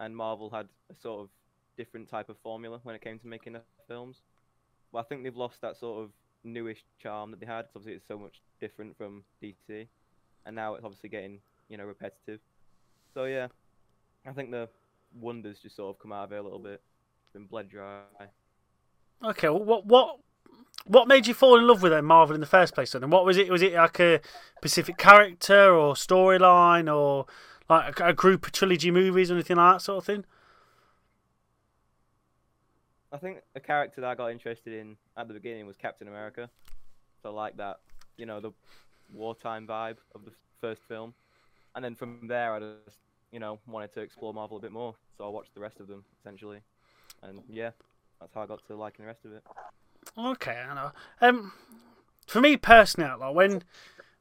[0.01, 1.31] and Marvel had a sort of
[1.79, 4.19] different type of formula when it came to making their films.
[4.93, 6.11] But I think they've lost that sort of
[6.45, 9.89] newish charm that they had 'cause obviously it's so much different from DC,
[10.45, 12.41] and now it's obviously getting you know repetitive.
[13.15, 13.49] So yeah,
[14.27, 14.69] I think the
[15.15, 16.83] wonders just sort of come out of it a little bit.
[17.25, 18.03] It's been bled dry.
[19.25, 20.19] Okay, well, what what
[20.87, 22.93] what made you fall in love with uh, Marvel in the first place?
[22.93, 23.51] Then, and what was it?
[23.51, 24.21] Was it like a
[24.59, 27.27] specific character or storyline or
[27.69, 30.25] like a, a group of trilogy movies or anything like that sort of thing?
[33.13, 36.51] I think a character that I got interested in at the beginning was Captain America.
[37.23, 37.81] So I like that,
[38.17, 38.53] you know, the
[39.13, 41.15] wartime vibe of the first film.
[41.75, 42.99] And then from there, I just,
[43.33, 44.95] you know, wanted to explore Marvel a bit more.
[45.17, 46.61] So I watched the rest of them, essentially.
[47.23, 47.71] And yeah,
[48.21, 49.43] that's how I got to liking the rest of it.
[50.17, 50.93] Okay, I know.
[51.21, 51.53] Um,
[52.27, 53.63] for me personally, like when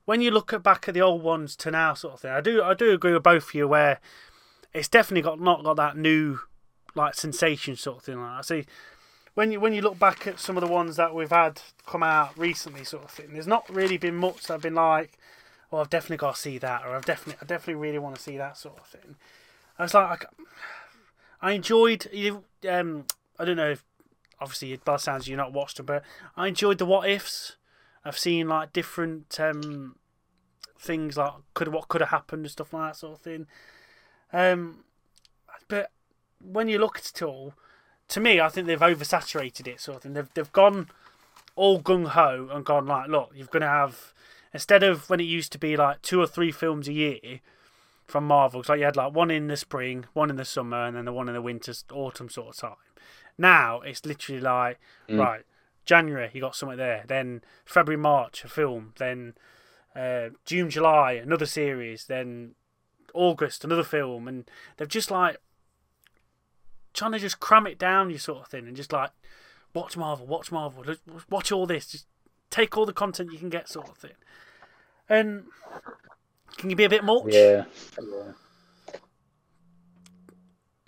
[0.06, 2.41] when you look at back at the old ones to now, sort of thing, I
[2.41, 4.00] do I do agree with both of you where
[4.73, 6.39] it's definitely got not got that new
[6.97, 8.19] like sensation sort of thing.
[8.19, 8.65] Like I see
[9.36, 12.03] when you when you look back at some of the ones that we've had come
[12.03, 13.27] out recently, sort of thing.
[13.31, 15.17] There's not really been much that have been like,
[15.71, 18.21] oh, I've definitely got to see that, or I've definitely I definitely really want to
[18.21, 19.15] see that sort of thing.
[19.79, 20.25] I was like,
[21.41, 22.07] I enjoyed.
[22.12, 23.05] you- Um,
[23.39, 23.83] I don't know if
[24.39, 26.03] obviously by sounds you've not watched them, but
[26.36, 27.55] I enjoyed the what ifs.
[28.03, 29.97] I've seen like different um,
[30.79, 33.47] things like could what could have happened and stuff like that sort of thing.
[34.33, 34.83] Um,
[35.67, 35.91] but
[36.39, 37.54] when you look at it all,
[38.10, 40.13] to me, I think they've oversaturated it sort of thing.
[40.13, 40.89] They've they've gone
[41.56, 44.13] all gung ho and gone like, look, you're gonna have
[44.54, 47.41] instead of when it used to be like two or three films a year
[48.06, 50.86] from Marvel, 'cause, like you had like one in the spring, one in the summer,
[50.86, 52.78] and then the one in the winter, autumn sort of time.
[53.38, 55.19] Now it's literally like Mm.
[55.19, 55.45] right,
[55.86, 59.36] January you got something there, then February, March a film, then
[59.95, 62.54] uh, June, July another series, then
[63.13, 65.38] August another film, and they've just like
[66.97, 69.12] trying to just cram it down, you sort of thing, and just like
[69.73, 70.83] watch Marvel, watch Marvel,
[71.29, 72.07] watch all this, just
[72.49, 74.12] take all the content you can get, sort of thing.
[75.07, 75.45] And
[76.57, 77.23] can you be a bit much?
[77.27, 77.65] Yeah.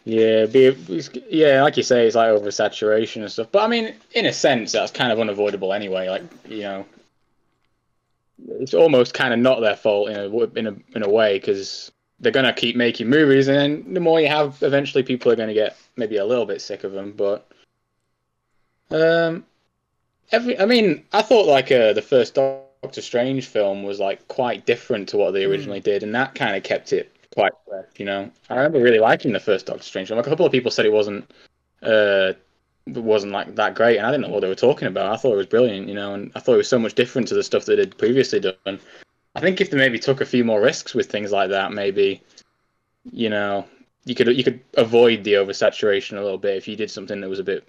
[0.06, 3.48] Yeah, be it's- yeah, like you say, it's like oversaturation and stuff.
[3.52, 6.10] But I mean, in a sense, that's kind of unavoidable anyway.
[6.10, 6.86] Like you know,
[8.60, 11.92] it's almost kind of not their fault in a in a in a way because
[12.20, 15.54] they're gonna keep making movies, and then the more you have, eventually people are gonna
[15.54, 17.14] get maybe a little bit sick of them.
[17.16, 17.48] But
[18.92, 19.46] um,
[20.32, 24.66] every I mean, I thought like uh, the first Doctor Strange film was like quite
[24.66, 25.52] different to what they Hmm.
[25.52, 27.86] originally did, and that kind of kept it quite fresh.
[27.98, 30.18] You know, I remember really liking the first Doctor Strange film.
[30.18, 31.30] Like a couple of people said it wasn't
[31.82, 32.34] uh
[32.88, 35.12] wasn't like that great, and I didn't know what they were talking about.
[35.12, 37.28] I thought it was brilliant, you know, and I thought it was so much different
[37.30, 38.80] to the stuff they did previously done.
[39.36, 42.22] I think if they maybe took a few more risks with things like that, maybe
[43.12, 43.66] you know
[44.06, 47.30] you could you could avoid the oversaturation a little bit if you did something that
[47.30, 47.68] was a bit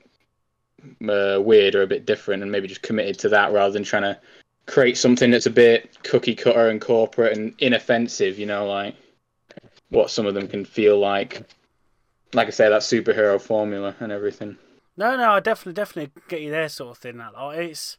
[1.08, 4.02] uh, weird or a bit different, and maybe just committed to that rather than trying
[4.02, 4.18] to
[4.66, 8.38] create something that's a bit cookie cutter and corporate and inoffensive.
[8.38, 8.94] You know, like
[9.90, 11.42] what some of them can feel like.
[12.32, 14.56] Like I say, that superhero formula and everything.
[14.96, 17.18] No, no, I definitely, definitely get you there, sort of thing.
[17.18, 17.58] That lot.
[17.58, 17.96] it's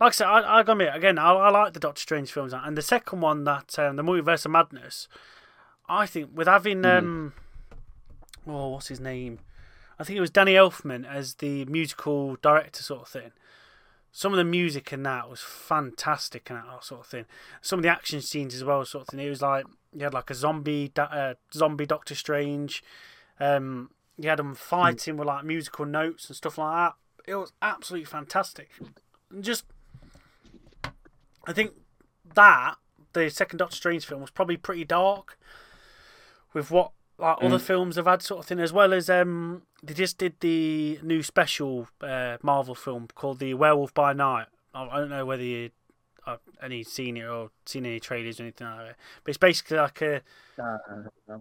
[0.00, 2.52] like I said, I, I gotta admit again, I, I like the Doctor Strange films,
[2.52, 5.08] and the second one, that um, the Multiverse of Madness,
[5.88, 6.98] I think with having Mhm.
[6.98, 7.32] um,
[8.46, 9.40] oh, what's his name?
[9.98, 13.32] I think it was Danny Elfman as the musical director, sort of thing.
[14.10, 17.26] some of the music in that was fantastic and that sort of thing.
[17.60, 19.20] Some of the action scenes as well, sort of thing.
[19.20, 22.82] It was like you had like a zombie, uh, zombie Doctor Strange.
[23.38, 25.18] Um, you had them fighting mm.
[25.18, 27.30] with like musical notes and stuff like that.
[27.30, 28.70] It was absolutely fantastic.
[29.30, 29.66] And just,
[31.48, 31.72] I think
[32.34, 32.74] that
[33.14, 35.38] the second Doctor Strange film was probably pretty dark
[36.52, 37.44] with what like mm.
[37.44, 41.00] other films have had sort of thing, as well as um, they just did the
[41.02, 44.46] new special uh, Marvel film called The Werewolf by Night.
[44.74, 45.70] I, don't know whether you
[46.26, 49.78] have any seen it or seen any trailers or anything like that, but it's basically
[49.78, 50.20] like a.
[50.62, 51.38] Uh,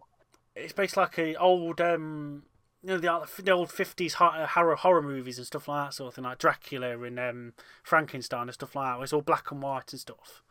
[0.56, 2.44] it's basically like a old um,
[2.88, 6.16] you know the, the old fifties horror horror movies and stuff like that sort of
[6.16, 9.04] thing, like Dracula and um, Frankenstein and stuff like that.
[9.04, 10.42] It's all black and white and stuff.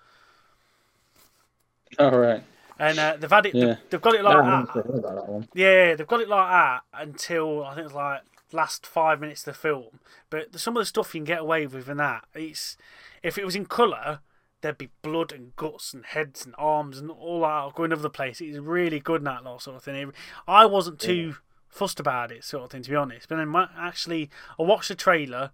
[1.99, 2.45] All oh, right
[2.79, 3.55] and uh, they've had it.
[3.55, 3.77] Yeah.
[3.91, 5.49] They've, got it like no, that.
[5.55, 8.23] Yeah, they've got it like that until I think it's like
[8.53, 10.01] last five minutes of the film.
[10.31, 12.77] But some of the stuff you can get away with in that, it's
[13.23, 14.21] if it was in colour,
[14.61, 18.11] there'd be blood and guts and heads and arms and all that going over the
[18.11, 18.41] place.
[18.41, 20.13] It's really good in that lot sort of thing.
[20.47, 21.37] I wasn't too.
[21.77, 23.29] Fussed about it, sort of thing, to be honest.
[23.29, 25.51] But then actually, I watched the trailer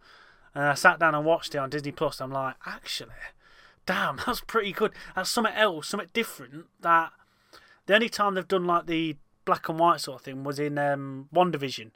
[0.55, 2.21] and I sat down and watched it on Disney Plus.
[2.21, 3.11] I'm like, actually
[3.87, 4.93] damn, that's pretty good.
[5.15, 6.67] That's something else, something different.
[6.81, 7.13] That
[7.87, 10.79] the only time they've done like the black and white sort of thing was in
[10.79, 11.91] um, WandaVision.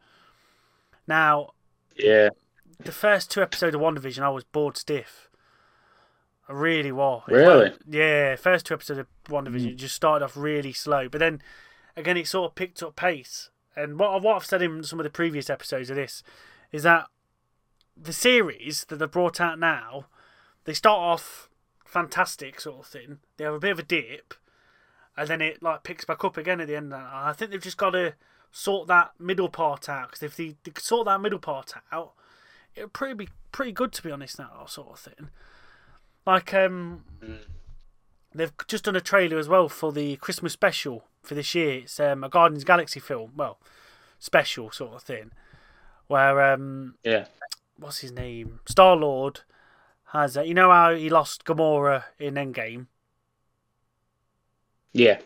[1.06, 1.50] Now,
[1.96, 2.30] yeah,
[2.78, 5.28] the first two episodes of WandaVision, I was bored stiff.
[6.48, 7.24] I really was.
[7.26, 7.72] Really?
[7.88, 9.76] yeah, first two episodes of WandaVision mm.
[9.76, 11.42] just started off really slow, but then
[11.96, 13.50] again it sort of picked up pace.
[13.76, 16.22] And what what I've said in some of the previous episodes of this
[16.72, 17.06] is that
[17.96, 20.06] the series that they've brought out now,
[20.64, 21.48] they start off
[21.84, 23.18] fantastic sort of thing.
[23.36, 24.34] They have a bit of a dip,
[25.16, 26.92] and then it like picks back up again at the end.
[26.92, 28.14] And I think they've just got to
[28.50, 32.12] sort that middle part out because if they, they sort that middle part out,
[32.74, 34.36] it'll pretty be pretty good to be honest.
[34.36, 35.30] That sort of thing.
[36.26, 37.04] Like um,
[38.34, 41.80] they've just done a trailer as well for the Christmas special for this year.
[41.80, 43.58] It's um, a Guardians Galaxy film, well,
[44.18, 45.32] special sort of thing,
[46.06, 47.26] where um, yeah,
[47.78, 49.40] what's his name, Star Lord
[50.12, 52.86] has uh, you know how he lost Gamora in Endgame.
[54.92, 55.18] Yeah.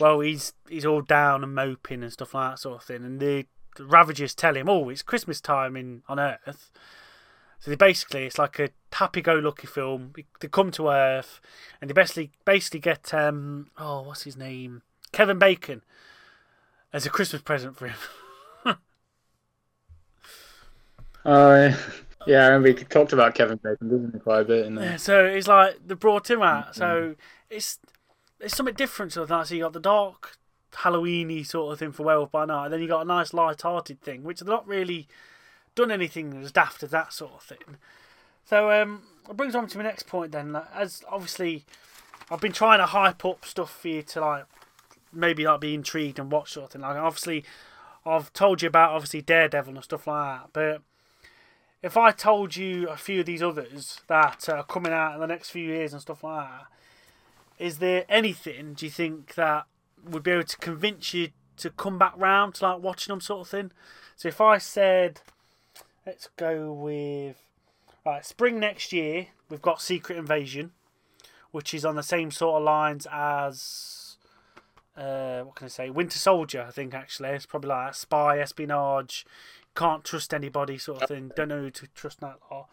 [0.00, 3.20] Well, he's he's all down and moping and stuff like that sort of thing, and
[3.20, 6.70] the, the Ravagers tell him, "Oh, it's Christmas time in on Earth."
[7.60, 10.14] So they basically, it's like a happy-go-lucky film.
[10.40, 11.40] They come to Earth,
[11.80, 15.82] and they basically basically get um oh what's his name Kevin Bacon
[16.92, 17.96] as a Christmas present for him.
[21.24, 21.76] Oh uh,
[22.26, 24.92] yeah, I remember he talked about Kevin Bacon, didn't he, quite a bit in there.
[24.92, 26.74] Yeah, so it's like they brought him out.
[26.74, 27.12] So mm-hmm.
[27.50, 27.78] it's
[28.40, 29.46] it's something different to that.
[29.46, 30.38] So you got the dark
[30.72, 34.00] Halloweeny sort of thing for Werewolf by Night, and then you got a nice light-hearted
[34.00, 35.08] thing, which they've not really
[35.74, 37.76] done anything as daft as that sort of thing.
[38.44, 40.58] So um, it brings on to my next point then.
[40.74, 41.64] As obviously,
[42.30, 44.44] I've been trying to hype up stuff for you to like
[45.12, 46.82] maybe like be intrigued and watch sort of thing.
[46.82, 47.44] Like obviously,
[48.04, 50.82] I've told you about obviously Daredevil and stuff like that, but
[51.82, 55.26] if I told you a few of these others that are coming out in the
[55.26, 56.66] next few years and stuff like that,
[57.58, 59.66] is there anything do you think that
[60.04, 63.42] would be able to convince you to come back round to like watching them sort
[63.42, 63.70] of thing?
[64.16, 65.20] So if I said,
[66.06, 67.36] let's go with,
[68.04, 70.72] right, spring next year, we've got Secret Invasion,
[71.50, 73.99] which is on the same sort of lines as,
[75.00, 76.64] uh, what can I say, Winter Soldier.
[76.68, 79.24] I think actually it's probably like spy espionage,
[79.74, 81.32] can't trust anybody sort of thing.
[81.34, 82.68] Don't know who to trust that lot.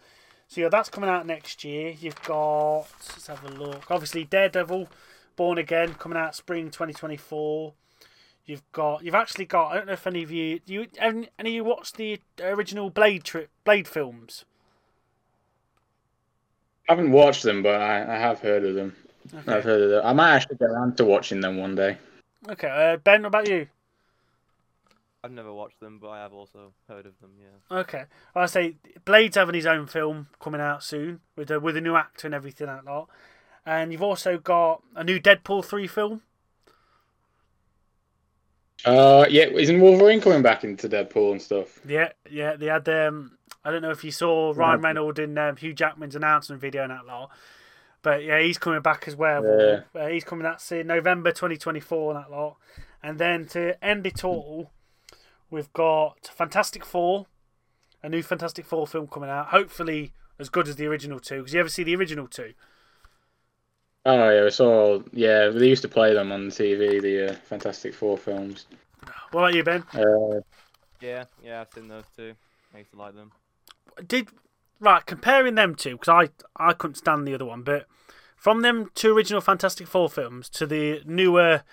[0.48, 1.94] So yeah, that's coming out next year.
[1.98, 3.90] You've got let's have a look.
[3.90, 4.90] Obviously, Daredevil,
[5.36, 7.74] Born Again, coming out spring 2024.
[8.46, 9.72] You've got you've actually got.
[9.72, 12.90] I don't know if any of you you any, any of you watched the original
[12.90, 14.46] Blade trip Blade films.
[16.90, 18.96] I haven't watched them, but I, I have heard of them.
[19.34, 19.54] Okay.
[19.54, 20.02] I've heard of them.
[20.06, 21.98] I might actually get around to watching them one day.
[22.50, 23.68] Okay, uh, Ben, what about you?
[25.24, 27.32] I've never watched them, but I have also heard of them.
[27.40, 27.80] Yeah.
[27.80, 31.76] Okay, well, I say Blade's having his own film coming out soon with a with
[31.76, 33.06] a new actor and everything like that.
[33.66, 36.22] And you've also got a new Deadpool three film.
[38.86, 41.80] Uh, yeah, isn't Wolverine coming back into Deadpool and stuff?
[41.86, 42.56] Yeah, yeah.
[42.56, 46.16] They had um, I don't know if you saw Ryan Reynolds in um, Hugh Jackman's
[46.16, 47.32] announcement video and that lot.
[48.08, 49.44] But yeah, he's coming back as well.
[49.44, 49.82] Yeah.
[50.00, 52.56] Uh, he's coming out in November 2024 and that lot.
[53.04, 54.72] And then to end it all,
[55.50, 57.26] We've got Fantastic Four,
[58.04, 59.48] a new Fantastic Four film coming out.
[59.48, 61.38] Hopefully, as good as the original two.
[61.38, 62.54] Because you ever see the original two?
[64.06, 65.02] Oh yeah, I saw.
[65.14, 67.02] Yeah, they used to play them on TV.
[67.02, 68.66] The uh, Fantastic Four films.
[69.32, 69.84] What about you, Ben?
[69.94, 70.42] Uh,
[71.00, 72.34] yeah, yeah, I've seen those too.
[72.74, 73.32] I used to like them.
[74.06, 74.28] Did
[74.82, 77.88] right, comparing them two because I I couldn't stand the other one, but
[78.38, 81.64] from them two original Fantastic Four films to the newer,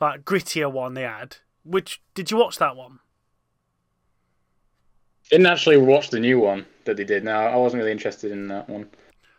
[0.00, 1.36] like grittier one they had.
[1.64, 3.00] Which did you watch that one?
[5.30, 7.24] Didn't actually watch the new one that they did.
[7.24, 8.88] No, I wasn't really interested in that one.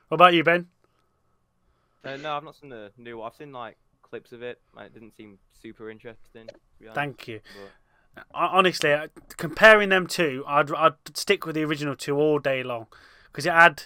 [0.10, 0.68] What about you, Ben?
[2.04, 3.18] Uh, no, I've not seen the new.
[3.18, 3.28] one.
[3.32, 4.60] I've seen like clips of it.
[4.76, 6.48] and It didn't seem super interesting.
[6.48, 6.96] To be honest.
[6.96, 7.40] Thank you.
[8.16, 9.08] But, Honestly, uh,
[9.38, 12.88] comparing them two, I'd I'd stick with the original two all day long
[13.26, 13.84] because it had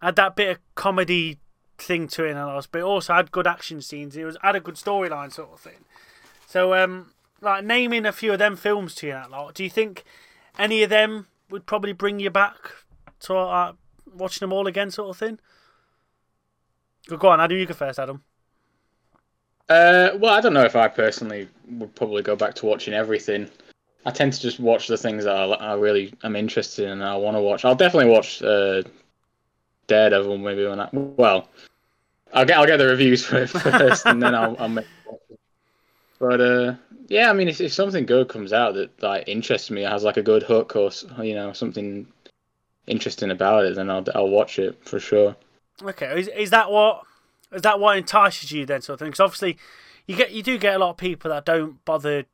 [0.00, 1.38] had that bit of comedy
[1.78, 4.16] thing to it, and all, but it also had good action scenes.
[4.16, 5.84] It was had a good storyline sort of thing.
[6.46, 9.54] So, um, like naming a few of them films to you, that lot.
[9.54, 10.04] Do you think
[10.58, 12.56] any of them would probably bring you back
[13.20, 13.72] to uh,
[14.14, 15.38] watching them all again, sort of thing?
[17.08, 17.56] Go on, Adam.
[17.56, 18.22] You go first, Adam.
[19.68, 23.50] Uh, well, I don't know if I personally would probably go back to watching everything.
[24.06, 27.04] I tend to just watch the things that I, I really am interested in and
[27.04, 27.64] I want to watch.
[27.64, 28.82] I'll definitely watch uh,
[29.88, 31.48] Daredevil maybe when I well,
[32.32, 34.86] I'll get I'll get the reviews for it first and then I'll, I'll make.
[36.20, 36.74] But uh,
[37.08, 40.16] yeah, I mean, if, if something good comes out that like interests me, has like
[40.16, 40.90] a good hook or
[41.22, 42.06] you know something
[42.86, 45.36] interesting about it, then I'll I'll watch it for sure.
[45.82, 47.02] Okay, is is that what
[47.52, 49.08] is that what entices you then, sort of thing?
[49.08, 49.58] Because obviously,
[50.06, 52.24] you get you do get a lot of people that don't bother,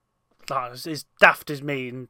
[0.49, 2.09] like as daft as me and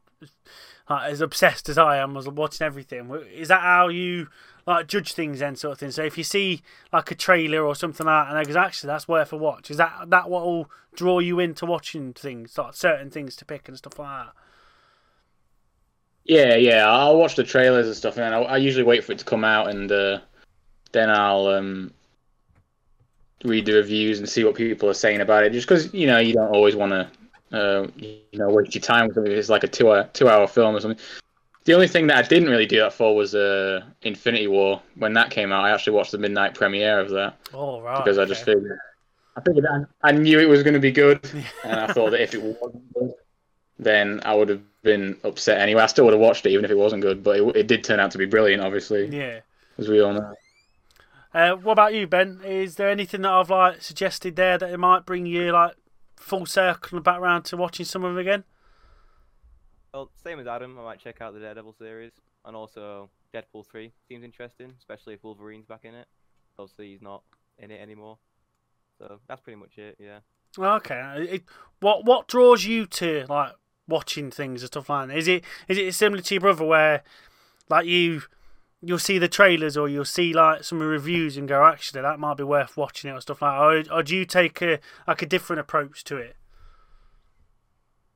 [0.89, 3.11] like, as obsessed as I am, was watching everything.
[3.33, 4.27] Is that how you
[4.67, 5.91] like judge things then, sort of thing?
[5.91, 6.61] So if you see
[6.93, 9.71] like a trailer or something like that, and goes, actually that's worth a watch.
[9.71, 13.67] Is that that what will draw you into watching things, like certain things to pick
[13.67, 14.33] and stuff like that?
[16.25, 16.89] Yeah, yeah.
[16.89, 19.25] I'll watch the trailers and stuff, and then I, I usually wait for it to
[19.25, 20.19] come out, and uh,
[20.91, 21.91] then I'll um,
[23.43, 25.53] read the reviews and see what people are saying about it.
[25.53, 27.07] Just because you know you don't always want to,
[27.55, 29.31] uh, you know, waste your time with something.
[29.31, 31.03] It's like a two-hour two-hour film or something.
[31.63, 34.81] The only thing that I didn't really do that for was uh, Infinity War.
[34.95, 38.19] When that came out, I actually watched the midnight premiere of that Oh right, because
[38.19, 38.53] I just okay.
[38.53, 38.77] figured,
[39.35, 41.21] I figured I, I knew it was going to be good,
[41.63, 43.13] and I thought that if it wasn't good,
[43.79, 45.81] then I would have been upset anyway.
[45.81, 47.83] I still would have watched it even if it wasn't good, but it, it did
[47.83, 49.39] turn out to be brilliant, obviously, yeah.
[49.77, 50.33] as we all know.
[51.33, 52.39] Uh, what about you, Ben?
[52.45, 55.73] Is there anything that I've like suggested there that it might bring you like
[56.17, 58.43] full circle and back round to watching some of them again?
[59.95, 62.11] well, same as Adam, I might check out the Daredevil series,
[62.43, 66.07] and also Deadpool three seems interesting, especially if Wolverine's back in it.
[66.59, 67.23] Obviously, he's not
[67.57, 68.17] in it anymore.
[68.97, 69.95] So that's pretty much it.
[69.97, 70.19] Yeah.
[70.57, 70.99] Okay.
[70.99, 71.43] Uh, it,
[71.79, 73.53] what what draws you to like
[73.87, 75.17] watching things and stuff like that?
[75.17, 77.03] Is it is it similar to your brother where
[77.69, 78.23] like you
[78.85, 82.37] you'll see the trailers or you'll see like some reviews and go actually that might
[82.37, 83.91] be worth watching it or stuff like that?
[83.91, 86.35] Or, or do you take a like a different approach to it?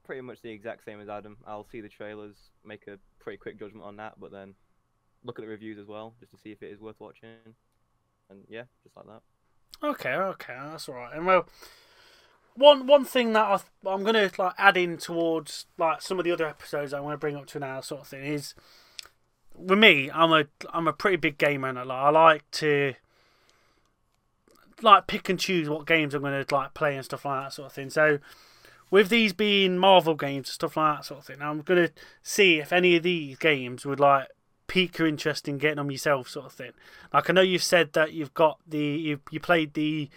[0.09, 1.37] pretty much the exact same as Adam.
[1.45, 4.55] I'll see the trailers, make a pretty quick judgment on that, but then
[5.23, 7.29] look at the reviews as well, just to see if it is worth watching.
[8.27, 9.21] And yeah, just like that.
[9.87, 11.15] Okay, okay, that's all right.
[11.15, 11.47] And well,
[12.55, 16.31] one one thing that I I'm gonna like add in towards like some of the
[16.31, 18.55] other episodes I want to bring up to now, sort of thing, is
[19.59, 22.93] with me, I'm a I'm a pretty big gamer, and I like, I like to
[24.81, 27.67] like pick and choose what games I'm gonna like play and stuff like that, sort
[27.67, 27.89] of thing.
[27.89, 28.19] So.
[28.91, 31.91] With these being Marvel games and stuff like that sort of thing, I'm gonna
[32.23, 34.29] see if any of these games would like
[34.69, 36.71] pique your interest in getting them yourself, sort of thing.
[37.13, 40.09] Like I know you've said that you've got the you you played the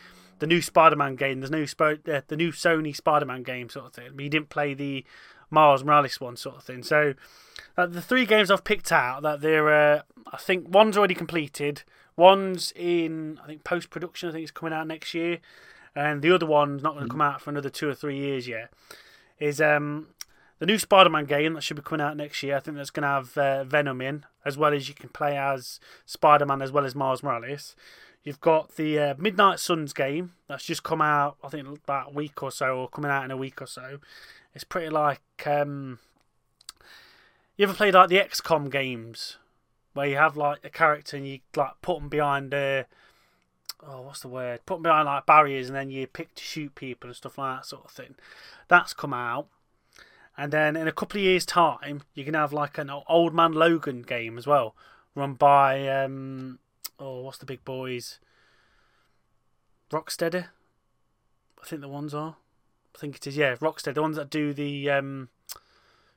[0.43, 1.39] the new Spider-Man game.
[1.39, 4.11] There's no Sp- uh, the new Sony Spider-Man game sort of thing.
[4.13, 5.05] But you didn't play the
[5.51, 6.83] Miles Morales one sort of thing.
[6.83, 7.15] So
[7.79, 10.03] uh, the three games I've picked out that they're uh,
[10.33, 11.85] I think one's already completed.
[12.17, 14.31] One's in I think post production.
[14.31, 15.39] I think it's coming out next year,
[15.95, 18.49] and the other one's not going to come out for another two or three years
[18.49, 18.73] yet.
[19.39, 20.09] Is um
[20.59, 22.57] the new Spider-Man game that should be coming out next year.
[22.57, 25.37] I think that's going to have uh, Venom in, as well as you can play
[25.37, 27.75] as Spider-Man as well as Miles Morales.
[28.25, 31.37] You've got the uh, Midnight Suns game that's just come out.
[31.43, 33.99] I think about a week or so, or coming out in a week or so.
[34.55, 35.99] It's pretty like um,
[37.57, 39.39] you ever played like the XCOM games
[39.95, 42.85] where you have like a character and you like put them behind uh,
[43.87, 44.61] oh what's the word?
[44.67, 47.59] Put them behind like barriers and then you pick to shoot people and stuff like
[47.59, 48.15] that sort of thing.
[48.69, 49.49] That's come out.
[50.37, 53.53] And then in a couple of years' time, you can have like an Old Man
[53.53, 54.75] Logan game as well,
[55.15, 56.59] run by um,
[57.03, 58.21] oh, what's the big boys?
[59.91, 60.47] Rocksteady,
[61.61, 62.37] I think the ones are.
[62.95, 63.37] I think it is.
[63.37, 65.29] Yeah, Rocksteady, the ones that do the um,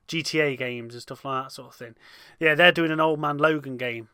[0.08, 1.96] GTA games and stuff like that sort of thing.
[2.40, 4.10] Yeah, they're doing an Old Man Logan game,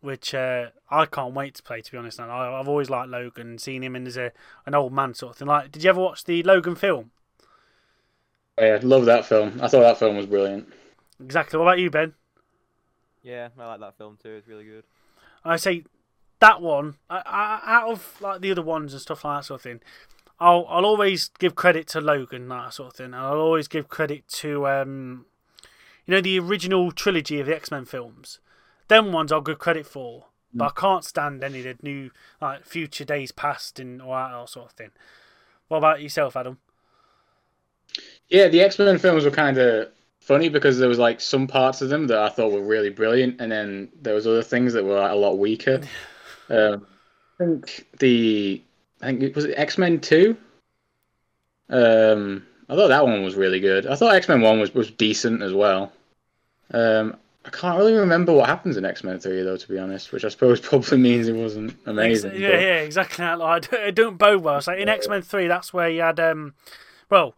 [0.00, 1.80] which uh, I can't wait to play.
[1.80, 4.32] To be honest, and I, I've always liked Logan, seen him in as a
[4.66, 5.48] an old man sort of thing.
[5.48, 7.12] Like, did you ever watch the Logan film?
[8.58, 9.60] Yeah, love that film.
[9.62, 10.72] I thought that film was brilliant.
[11.22, 11.58] Exactly.
[11.58, 12.14] What about you, Ben?
[13.22, 14.30] Yeah, I like that film too.
[14.30, 14.84] It's really good.
[15.44, 15.84] I say
[16.40, 19.60] that one I, I, out of like the other ones and stuff like that sort
[19.60, 19.80] of thing.
[20.38, 23.06] I'll I'll always give credit to Logan that sort of thing.
[23.06, 25.26] And I'll always give credit to um,
[26.06, 28.38] you know, the original trilogy of the X Men films.
[28.88, 32.10] Them ones I'll give credit for, but I can't stand any of the new
[32.40, 34.90] like Future Days Past and all that sort of thing.
[35.68, 36.58] What about yourself, Adam?
[38.28, 39.88] Yeah, the X Men films were kind of
[40.20, 43.40] funny because there was like some parts of them that I thought were really brilliant,
[43.40, 45.80] and then there was other things that were like, a lot weaker.
[46.48, 46.86] Um,
[47.40, 48.62] I think the
[49.02, 50.36] I think it was X Men Two.
[51.68, 53.86] Um, I thought that one was really good.
[53.86, 55.92] I thought X Men One was was decent as well.
[56.72, 60.12] Um, I can't really remember what happens in X Men Three though, to be honest,
[60.12, 62.32] which I suppose probably means it wasn't amazing.
[62.34, 63.24] yeah, but- yeah, exactly.
[63.24, 63.38] That.
[63.38, 64.60] Like, it don't bode well.
[64.60, 66.54] So in X Men Three, that's where you had um,
[67.10, 67.34] well,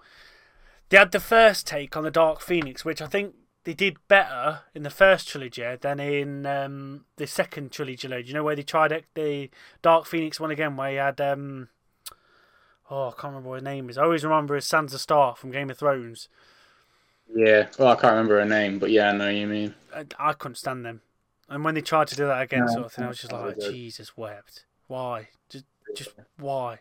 [0.88, 3.34] they had the first take on the Dark Phoenix, which I think
[3.68, 8.08] they did better in the first trilogy than in um the second trilogy.
[8.08, 9.50] You know where they tried the
[9.82, 11.68] Dark Phoenix one again, where he had um,
[12.90, 13.98] oh, I can't remember what his name is.
[13.98, 16.30] I always remember as Sansa Stark from Game of Thrones.
[17.36, 19.74] Yeah, well, I can't remember her name, but yeah, I know what you mean.
[19.94, 21.02] I, I couldn't stand them.
[21.50, 23.32] And when they tried to do that again, No, sort of thing, I was just
[23.32, 23.70] like, good.
[23.70, 24.64] Jesus wept.
[24.86, 25.28] Why?
[25.50, 26.78] Just, just why?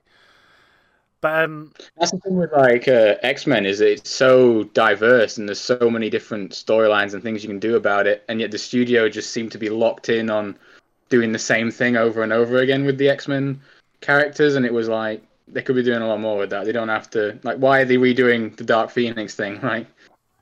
[1.21, 5.49] But um, That's the thing with like uh, X Men is it's so diverse and
[5.49, 8.57] there's so many different storylines and things you can do about it, and yet the
[8.57, 10.57] studio just seemed to be locked in on
[11.09, 13.59] doing the same thing over and over again with the X Men
[14.01, 16.65] characters, and it was like they could be doing a lot more with that.
[16.65, 19.59] They don't have to like why are they redoing the Dark Phoenix thing?
[19.67, 19.87] Like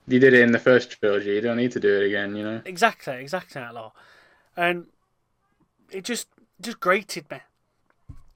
[0.07, 2.43] you did it in the first trilogy, you don't need to do it again, you
[2.43, 2.61] know.
[2.65, 3.91] exactly, exactly that law,
[4.55, 4.85] and
[5.89, 6.27] it just
[6.61, 7.39] just grated me.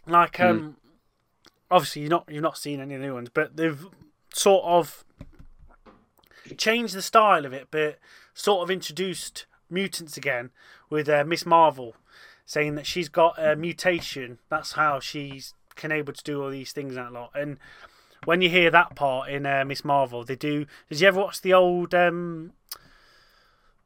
[0.08, 0.78] Like um,
[1.72, 3.86] obviously you're not you've not seen any new ones, but they've
[4.34, 5.04] sort of
[6.58, 8.00] changed the style of it, but
[8.34, 10.52] sort of introduced mutants again
[10.90, 11.96] with uh, Miss Marvel,
[12.46, 14.40] saying that she's got a mutation.
[14.50, 17.32] That's how she's can able to do all these things and that lot.
[17.34, 17.58] And
[18.26, 20.66] when you hear that part in uh, Miss Marvel, they do.
[20.90, 21.96] Did you ever watch the old?
[21.96, 22.54] Um,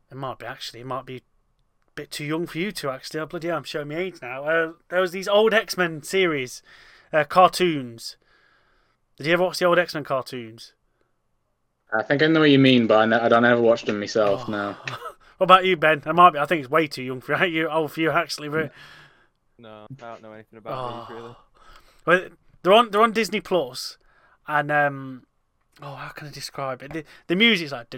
[0.10, 0.82] it might be actually.
[0.82, 1.22] It might be a
[1.96, 3.20] bit too young for you to actually.
[3.20, 4.46] Oh, bloody hell, I'm showing my age now.
[4.46, 6.64] Uh, there was these old X Men series,
[7.14, 8.18] uh, cartoons.
[9.18, 10.74] Did you ever watch the old X Men cartoons?
[11.96, 14.00] I think I know what you mean, but I, ne- I don't ever watch them
[14.00, 14.52] myself Oh.
[14.52, 14.78] now.
[15.38, 16.02] What about you, Ben?
[16.06, 16.40] I might be.
[16.40, 17.68] I think it's way too young for you.
[17.70, 18.50] Old for you, actually.
[18.50, 18.72] But
[19.58, 21.30] No, I don't know anything about these really.
[21.30, 21.38] Oh.
[22.06, 22.30] well,
[22.62, 22.92] they're on.
[22.92, 23.98] They're on Disney Plus,
[24.48, 25.24] and um,
[25.82, 26.94] oh, how can I describe it?
[26.94, 27.90] The, the music's like.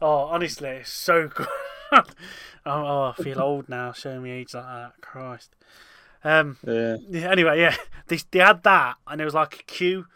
[0.00, 1.48] Oh, honestly, it's so good.
[1.92, 2.04] oh,
[2.66, 3.92] oh, I feel old now.
[3.92, 4.92] Showing me age like that.
[5.00, 5.54] Christ.
[6.24, 6.58] Um.
[6.66, 6.96] Yeah.
[7.08, 7.76] Yeah, anyway, yeah,
[8.08, 10.06] they they had that, and it was like a cue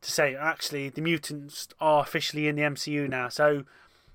[0.00, 3.28] to say actually the mutants are officially in the MCU now.
[3.28, 3.64] So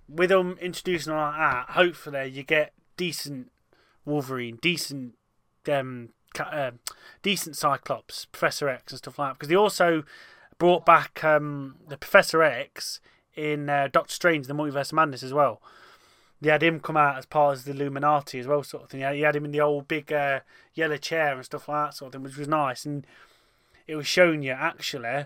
[0.08, 3.52] with them introducing all that, hopefully you get decent
[4.06, 5.16] Wolverine, decent
[5.70, 6.10] um,
[6.52, 6.80] um
[7.22, 9.34] decent Cyclops, Professor X, and stuff like that.
[9.36, 10.04] Because they also
[10.58, 13.00] brought back um, the Professor X
[13.36, 15.62] in uh, Doctor Strange: The Multiverse of Madness as well.
[16.40, 19.02] They had him come out as part of the Illuminati as well, sort of thing.
[19.02, 20.42] Yeah, You had him in the old big uh,
[20.74, 22.86] yellow chair and stuff like that, sort of thing, which was nice.
[22.86, 23.08] And
[23.88, 25.26] it was showing you actually,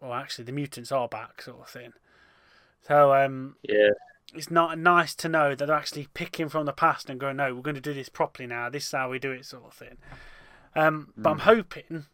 [0.00, 1.92] well, actually, the mutants are back, sort of thing.
[2.86, 3.90] So um, Yeah.
[4.34, 7.54] it's not nice to know that they're actually picking from the past and going, no,
[7.54, 8.68] we're going to do this properly now.
[8.68, 9.98] This is how we do it, sort of thing.
[10.74, 12.06] Um, but I'm hoping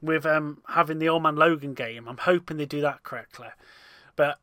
[0.00, 3.48] with um, having the Old Man Logan game, I'm hoping they do that correctly.
[4.14, 4.38] But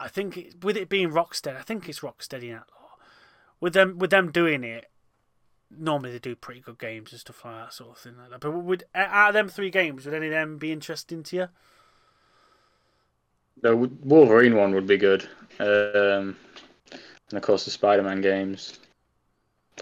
[0.00, 2.64] I think it, with it being Rocksteady, I think it's Rocksteady now.
[3.60, 4.86] With them, with them doing it,
[5.70, 8.40] normally they do pretty good games and stuff like that, sort of thing like that.
[8.40, 11.48] But would out of them three games, would any of them be interesting to you?
[13.60, 15.28] The Wolverine one would be good.
[15.58, 16.36] Um,
[16.92, 18.78] and of course the Spider-Man games.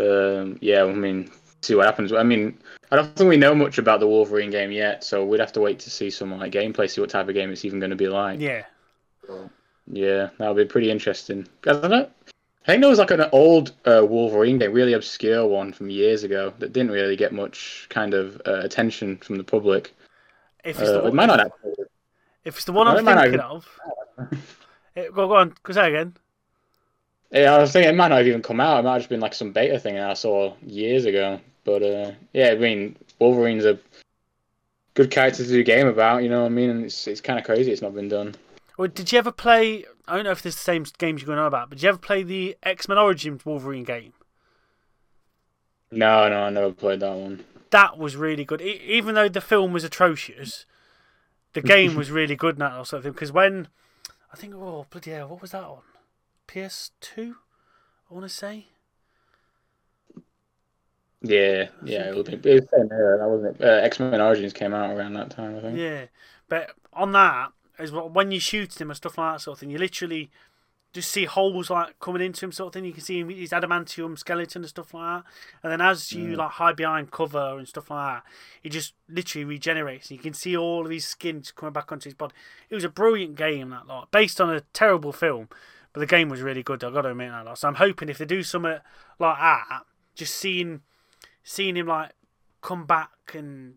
[0.01, 1.31] Um, yeah, I mean,
[1.63, 2.13] see what happens.
[2.13, 2.59] I mean,
[2.91, 5.61] I don't think we know much about the Wolverine game yet, so we'd have to
[5.61, 7.97] wait to see some like gameplay, see what type of game it's even going to
[7.97, 8.41] be like.
[8.41, 8.65] Yeah,
[9.91, 11.47] Yeah, that would be pretty interesting.
[11.67, 12.09] I don't know.
[12.67, 16.25] I think there was like an old uh, Wolverine game, really obscure one from years
[16.25, 19.95] ago that didn't really get much kind of uh, attention from the public.
[20.65, 21.75] if it's Uh, the it one, might not actually.
[22.45, 23.81] if it's the one No, I'm it not thinking of,
[24.97, 26.17] it, go, go on, go say again.
[27.31, 28.81] Yeah, I was thinking it might not have even come out.
[28.81, 31.41] It might have just been like some beta thing that I saw years ago.
[31.65, 33.79] But uh, yeah, I mean, Wolverine's a
[34.95, 36.23] good character to do a game about.
[36.25, 36.71] You know what I mean?
[36.71, 38.35] And it's it's kind of crazy it's not been done.
[38.77, 39.85] Well, did you ever play?
[40.07, 41.83] I don't know if this is the same games you're going on about, but did
[41.85, 44.13] you ever play the X Men Origins Wolverine game?
[45.91, 47.45] No, no, I never played that one.
[47.71, 48.61] That was really good.
[48.61, 50.67] E- even though the film was atrocious,
[51.53, 53.13] the game was really good now or something.
[53.13, 53.69] Because when
[54.33, 55.83] I think, oh bloody hell, what was that on?
[56.49, 57.35] PS2.
[58.11, 58.67] I want to say.
[61.23, 63.65] Yeah, yeah, it was, it was the same era, that wasn't it?
[63.65, 65.79] Uh, X Men Origins came out around that time, I think.
[65.79, 66.05] Yeah,
[66.49, 69.71] but on that is when you shoot him and stuff like that sort of thing,
[69.71, 70.31] you literally
[70.93, 72.87] just see holes like coming into him sort of thing.
[72.87, 75.31] You can see him, his adamantium skeleton and stuff like that.
[75.63, 76.37] And then as you Mm.
[76.39, 78.31] like hide behind cover and stuff like that,
[78.63, 80.11] he just literally regenerates.
[80.11, 82.35] You can see all of his skin coming back onto his body.
[82.71, 85.49] It was a brilliant game that lot, based on a terrible film,
[85.93, 86.83] but the game was really good.
[86.83, 87.59] I got to admit that lot.
[87.59, 88.81] So I'm hoping if they do something
[89.19, 89.83] like that,
[90.15, 90.81] just seeing
[91.45, 92.13] seeing him like
[92.63, 93.75] come back and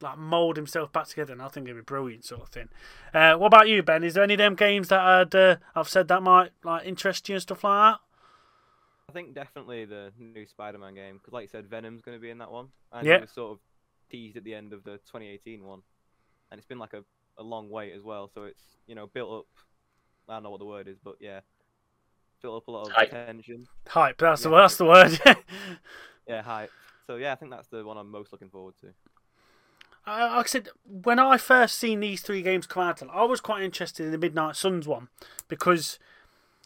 [0.00, 2.68] like mold himself back together, and I think it'd be brilliant sort of thing.
[3.12, 4.02] Uh, what about you, Ben?
[4.04, 7.28] Is there any of them games that I'd uh, I've said that might like interest
[7.28, 8.00] you and stuff like that?
[9.08, 12.30] I think definitely the new Spider-Man game because, like you said, Venom's going to be
[12.30, 13.16] in that one, and Yeah.
[13.16, 13.58] it was sort of
[14.10, 15.82] teased at the end of the 2018 one,
[16.50, 17.02] and it's been like a,
[17.36, 18.30] a long wait as well.
[18.32, 19.46] So it's you know built up.
[20.28, 21.40] I don't know what the word is, but yeah,
[22.40, 23.10] built up a lot of Hype.
[23.10, 23.66] tension.
[23.88, 24.18] Hype.
[24.18, 24.56] That's the Yeah.
[24.60, 25.20] that's the word.
[26.28, 26.70] Yeah, hype.
[27.08, 28.88] So yeah, I think that's the one I'm most looking forward to.
[30.06, 33.40] Uh, like I said, when I first seen these three games come out, I was
[33.40, 35.08] quite interested in the Midnight Suns one
[35.48, 35.98] because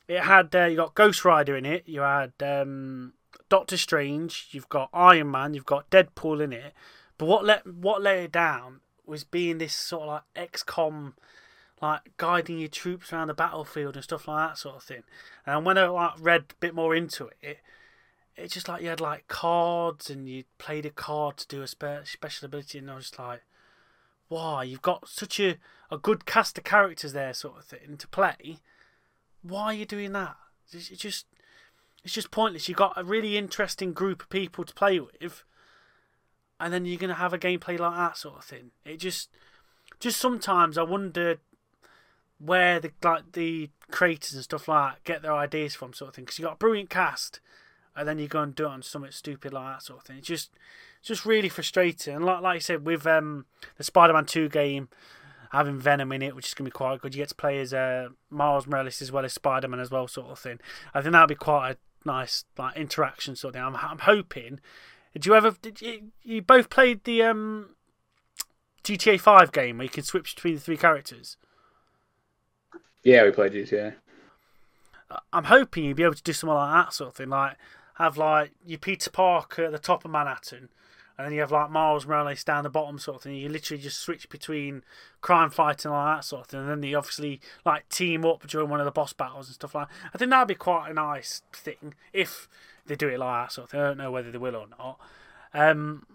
[0.08, 3.14] it had uh, you got Ghost Rider in it, you had um,
[3.48, 6.72] Doctor Strange, you've got Iron Man, you've got Deadpool in it.
[7.18, 11.14] But what let what let it down was being this sort of like XCOM,
[11.80, 15.02] like guiding your troops around the battlefield and stuff like that sort of thing.
[15.46, 17.58] And when I like read a bit more into it,
[18.36, 21.68] it's just like you had like cards and you played a card to do a
[21.68, 23.42] spe- special ability, and I was just like,
[24.28, 24.64] why?
[24.64, 25.56] You've got such a,
[25.90, 28.58] a good cast of characters there, sort of thing, to play.
[29.42, 30.36] Why are you doing that?
[30.72, 31.26] It's it's just
[32.02, 32.68] it's just pointless.
[32.68, 35.44] You've got a really interesting group of people to play with,
[36.58, 38.72] and then you're gonna have a gameplay like that sort of thing.
[38.84, 39.30] It just
[40.00, 41.38] just sometimes I wonder
[42.38, 46.14] where the like the creators and stuff like that get their ideas from, sort of
[46.14, 46.24] thing.
[46.24, 47.40] Because you've got a brilliant cast,
[47.96, 50.18] and then you go and do it on something stupid like that sort of thing.
[50.18, 50.50] It's just
[51.02, 52.16] just really frustrating.
[52.16, 54.88] And like like I said, with um the Spider-Man Two game
[55.52, 57.14] having Venom in it, which is gonna be quite good.
[57.14, 60.30] You get to play as uh, Miles Morales as well as Spider-Man as well, sort
[60.30, 60.58] of thing.
[60.92, 63.64] I think that'd be quite a nice like interaction sort of thing.
[63.64, 64.60] I'm I'm hoping.
[65.12, 65.52] Did you ever?
[65.62, 66.10] Did you?
[66.22, 67.76] You both played the um
[68.82, 71.36] GTA Five game where you can switch between the three characters.
[73.02, 73.94] Yeah, we played GTA.
[75.32, 77.56] I'm hoping you'd be able to do something like that sort of thing, like
[77.94, 80.68] have like your Peter Parker at the top of Manhattan,
[81.16, 83.36] and then you have like Miles Morales down the bottom sort of thing.
[83.36, 84.82] You literally just switch between
[85.20, 88.46] crime fighting and all that sort of thing, and then they obviously like team up
[88.46, 89.88] during one of the boss battles and stuff like.
[89.88, 90.10] that.
[90.14, 92.48] I think that'd be quite a nice thing if
[92.86, 93.80] they do it like that sort of thing.
[93.80, 94.98] I don't know whether they will or not.
[95.52, 96.06] Um,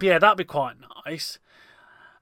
[0.00, 0.76] yeah, that'd be quite
[1.06, 1.38] nice.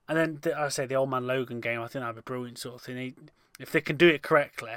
[0.09, 1.81] And then the, I say the Old Man Logan game.
[1.81, 3.15] I think that'd be brilliant sort of thing.
[3.59, 4.73] If they can do it correctly,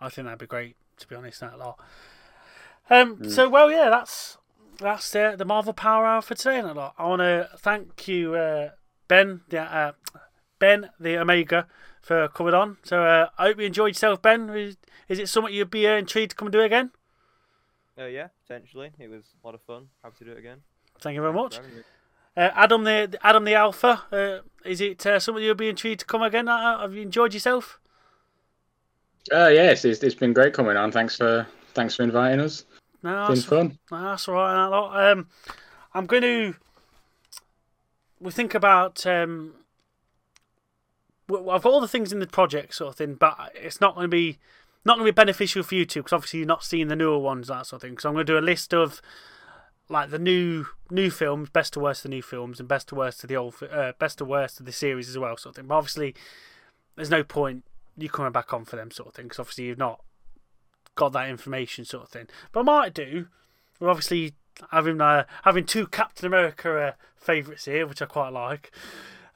[0.00, 0.76] I think that'd be great.
[0.98, 1.78] To be honest, that lot.
[2.90, 3.28] Um.
[3.30, 4.38] So well, yeah, that's
[4.78, 6.58] that's uh, the Marvel Power Hour for today.
[6.58, 6.94] And a lot.
[6.98, 8.70] I want to thank you, uh,
[9.08, 9.92] Ben, the uh,
[10.58, 11.66] Ben the Omega,
[12.02, 12.78] for coming on.
[12.82, 14.50] So uh, I hope you enjoyed yourself, Ben.
[14.50, 14.76] Is,
[15.08, 16.90] is it something you'd be uh, intrigued to come and do again?
[17.98, 18.90] Uh, yeah, potentially.
[18.98, 19.88] It was a lot of fun.
[20.02, 20.58] Happy to do it again.
[21.00, 21.56] Thank you very much.
[21.56, 21.82] for having me.
[22.36, 24.02] Uh, Adam the Adam the Alpha.
[24.10, 26.48] Uh, is it uh, something you'd be intrigued to come again?
[26.48, 27.78] Uh, have you enjoyed yourself?
[29.32, 30.90] Uh, yes, it's, it's been great coming on.
[30.90, 32.64] Thanks for thanks for inviting us.
[33.02, 33.78] No, that's, fun.
[33.90, 35.10] no, that's all right.
[35.10, 35.28] Um,
[35.94, 36.54] I'm going to.
[38.20, 39.06] We think about.
[39.06, 39.54] Um,
[41.30, 44.04] I've got all the things in the project sort of thing, but it's not going
[44.04, 44.38] to be
[44.84, 47.18] not going to be beneficial for you two because obviously you're not seeing the newer
[47.18, 47.98] ones that sort of thing.
[47.98, 49.00] So I'm going to do a list of
[49.88, 52.94] like the new new films, best to worst of the new films, and best to
[52.94, 55.56] worst of the old, uh, best to worst of the series as well, sort of
[55.56, 55.66] thing.
[55.66, 56.14] But obviously,
[56.96, 57.64] there's no point
[57.96, 60.00] you coming back on for them sort of thing because obviously you've not
[61.00, 62.28] got that information sort of thing.
[62.52, 63.26] But I might do.
[63.80, 64.34] We're obviously
[64.70, 68.70] having uh, having two Captain America uh, favourites here, which I quite like.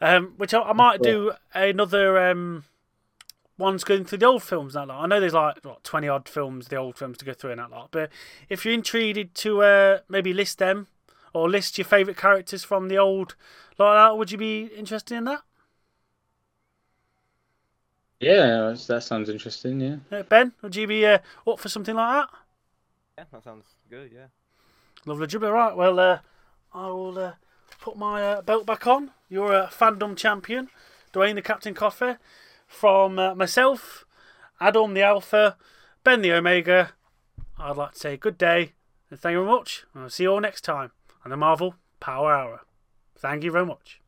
[0.00, 2.64] Um, which I, I might do another um,
[3.56, 5.02] ones going through the old films and that lot.
[5.02, 7.60] I know there's like what twenty odd films, the old films to go through and
[7.60, 7.88] that lot.
[7.90, 8.10] But
[8.50, 10.88] if you're intrigued to uh, maybe list them
[11.32, 13.34] or list your favourite characters from the old
[13.78, 15.40] like that, would you be interested in that?
[18.25, 19.81] Yeah, that sounds interesting.
[19.81, 19.97] Yeah.
[20.11, 22.31] Uh, ben, would you be uh, up for something like that?
[23.18, 24.11] Yeah, that sounds good.
[24.12, 24.27] Yeah.
[25.07, 25.51] Lovely dribble.
[25.51, 26.18] Right, well, uh,
[26.72, 27.33] I will uh,
[27.81, 29.11] put my uh, belt back on.
[29.29, 30.68] You're a fandom champion,
[31.12, 32.16] Duane the Captain Coffee.
[32.66, 34.05] From uh, myself,
[34.61, 35.57] Adam the Alpha,
[36.03, 36.93] Ben the Omega,
[37.59, 38.72] I'd like to say good day
[39.14, 39.85] and thank you very much.
[39.95, 40.91] I'll see you all next time
[41.25, 42.62] on the Marvel Power Hour.
[43.16, 44.01] Thank you very much.